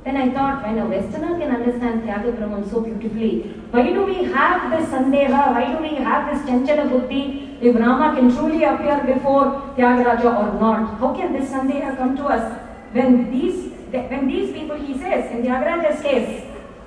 Then 0.06 0.18
I 0.18 0.30
thought, 0.30 0.62
when 0.64 0.78
a 0.78 0.86
Westerner 0.86 1.40
can 1.40 1.50
understand 1.50 2.04
Tyaga 2.04 2.32
Brahman 2.34 2.70
so 2.70 2.80
beautifully, 2.80 3.42
why 3.72 3.92
do 3.92 4.04
we 4.06 4.26
have 4.26 4.70
this 4.70 4.88
Sandeha? 4.90 5.40
Why 5.56 5.64
do 5.72 5.82
we 5.82 5.96
have 5.96 6.30
this 6.30 6.48
Chanchana 6.48 6.88
Buddhi? 6.88 7.58
If 7.60 7.76
Rama 7.76 8.16
can 8.16 8.30
truly 8.30 8.64
appear 8.64 9.02
before 9.04 9.46
Tyagaraja 9.76 10.30
or 10.42 10.60
not? 10.60 11.00
How 11.00 11.12
can 11.16 11.34
this 11.34 11.50
Sandeha 11.50 11.98
come 11.98 12.16
to 12.18 12.26
us? 12.26 12.46
When 12.94 13.32
these, 13.32 13.72
when 13.92 14.28
these 14.28 14.54
people, 14.54 14.76
he 14.76 14.96
says, 14.96 15.32
in 15.32 15.42
Tyagaraja's 15.42 16.00
case, 16.04 16.44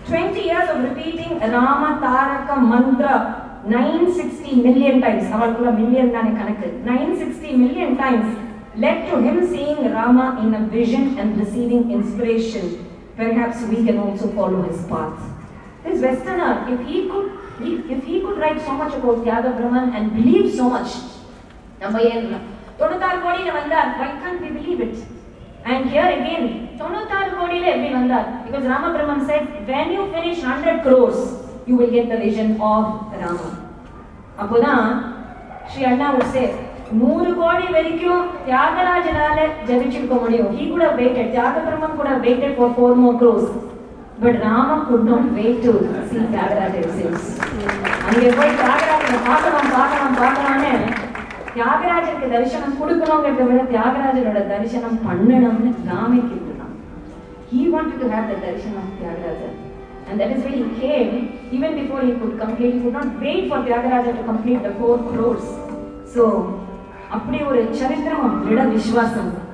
20 0.06 0.40
years 0.40 0.70
of 0.70 0.84
repeating 0.84 1.40
Rama 1.40 1.98
Taraka 2.00 2.56
mantra 2.70 3.60
960 3.66 4.62
million 4.62 5.00
times, 5.00 5.24
அவளுக்குள்ள 5.36 5.70
million 5.80 6.12
960 6.12 7.56
million 7.64 7.96
times 8.04 8.28
led 8.84 8.98
to 9.10 9.16
him 9.26 9.38
seeing 9.52 9.80
Rama 9.96 10.26
in 10.44 10.54
a 10.54 10.62
vision 10.76 11.18
and 11.18 11.36
receiving 11.42 11.82
inspiration 11.96 12.66
Perhaps 13.17 13.57
we 13.71 13.79
can 13.85 13.97
also 13.99 14.27
follow 14.37 14.61
his 14.63 14.79
path. 14.85 15.19
This 15.83 16.01
Westerner, 16.01 16.53
if 16.73 16.79
he 16.87 16.97
could, 17.09 17.27
if 17.95 18.03
he 18.03 18.21
could 18.21 18.37
write 18.39 18.59
so 18.61 18.73
much 18.73 18.93
about 18.95 19.17
Tyaga 19.25 19.51
Brahman 19.57 19.93
and 19.95 20.13
believe 20.13 20.47
so 20.59 20.67
much, 20.75 20.91
நம்ம 21.81 22.01
ஏன் 22.11 22.27
தொண்ணூத்தாறு 22.79 23.17
கோடியில 23.25 23.51
வந்தார் 23.59 23.89
why 23.99 24.09
can't 24.21 24.39
we 24.43 24.49
believe 24.57 24.81
it 24.87 24.95
and 25.71 25.81
here 25.93 26.09
again 26.17 26.45
தொண்ணூத்தாறு 26.81 27.29
கோடியில 27.39 27.65
எப்படி 27.73 27.89
வந்தார் 27.99 28.27
because 28.45 28.65
Rama 28.73 28.89
Brahman 28.95 29.21
said 29.29 29.43
when 29.71 29.89
you 29.95 30.03
finish 30.15 30.39
100 30.43 30.77
crores 30.85 31.19
you 31.67 31.75
will 31.79 31.91
get 31.97 32.07
the 32.13 32.19
vision 32.27 32.49
of 32.71 32.83
Rama 33.23 33.49
அப்போதான் 34.41 34.85
ஸ்ரீ 35.71 35.83
அண்ணா 35.91 36.07
would 36.15 36.29
say 36.35 36.45
நூறு 36.92 37.30
கோடி 37.34 37.66
வரைக்கும் 37.72 38.22
தியாகராஜனால 38.46 39.38
ஜபிச்சிருக்க 39.68 40.14
முடியும். 40.22 40.52
ஹீ 40.54 40.62
கூட 40.68 40.84
வெயிட்டட் 40.98 41.32
தியாகபிரமம் 41.34 41.98
கூட 41.98 42.10
waited 42.24 42.56
for 42.58 42.72
four 42.76 43.00
more 43.00 43.18
crores 43.20 43.48
but 44.22 44.38
Rama 44.44 44.78
could 44.88 45.06
not 45.08 45.28
wait 45.38 45.60
to 45.64 45.72
see 46.10 46.20
Thyagaraja 46.32 46.74
results 46.86 47.28
அங்கே 48.06 48.30
போய் 48.38 48.56
தியாகராஜனை 48.62 49.20
பார்க்கலாம் 49.28 49.70
பார்க்கலாம் 49.76 50.18
பார்க்கலாம்னு 50.22 50.72
தியாகராஜனுக்கு 51.54 52.32
தரிசனம் 52.34 52.78
கொடுக்கணுங்கிறத 52.80 53.44
விட 53.50 53.62
தியாகராஜனோட 53.72 54.42
தரிசனம் 54.52 54.98
பண்ணணும்னு 55.06 55.72
ராமே 55.90 56.20
கேட்டுதான் 56.30 56.74
he 57.52 57.62
wanted 57.74 58.02
to 58.02 58.08
have 58.14 58.30
the 58.32 58.40
darshanam 58.46 58.82
of 58.82 58.98
Thyagarajar 59.00 59.56
And 60.10 60.20
that 60.20 60.30
is 60.30 60.38
why 60.42 60.52
he 60.52 60.66
came, 60.76 61.10
even 61.52 61.74
before 61.80 62.02
he 62.02 62.12
could 62.12 62.38
complete, 62.38 62.70
he 62.74 62.80
could 62.80 62.94
not 62.94 63.20
wait 63.20 63.42
for 63.50 63.58
Tyagaraja 63.58 64.12
to 64.14 64.22
complete 64.24 64.62
the 64.62 64.72
four 64.72 64.94
அப்படி 67.10 67.38
ஒரு 67.42 67.68
சரித்திரம் 67.70 68.48
திட 68.48 68.62
விசுவாசம். 68.62 69.47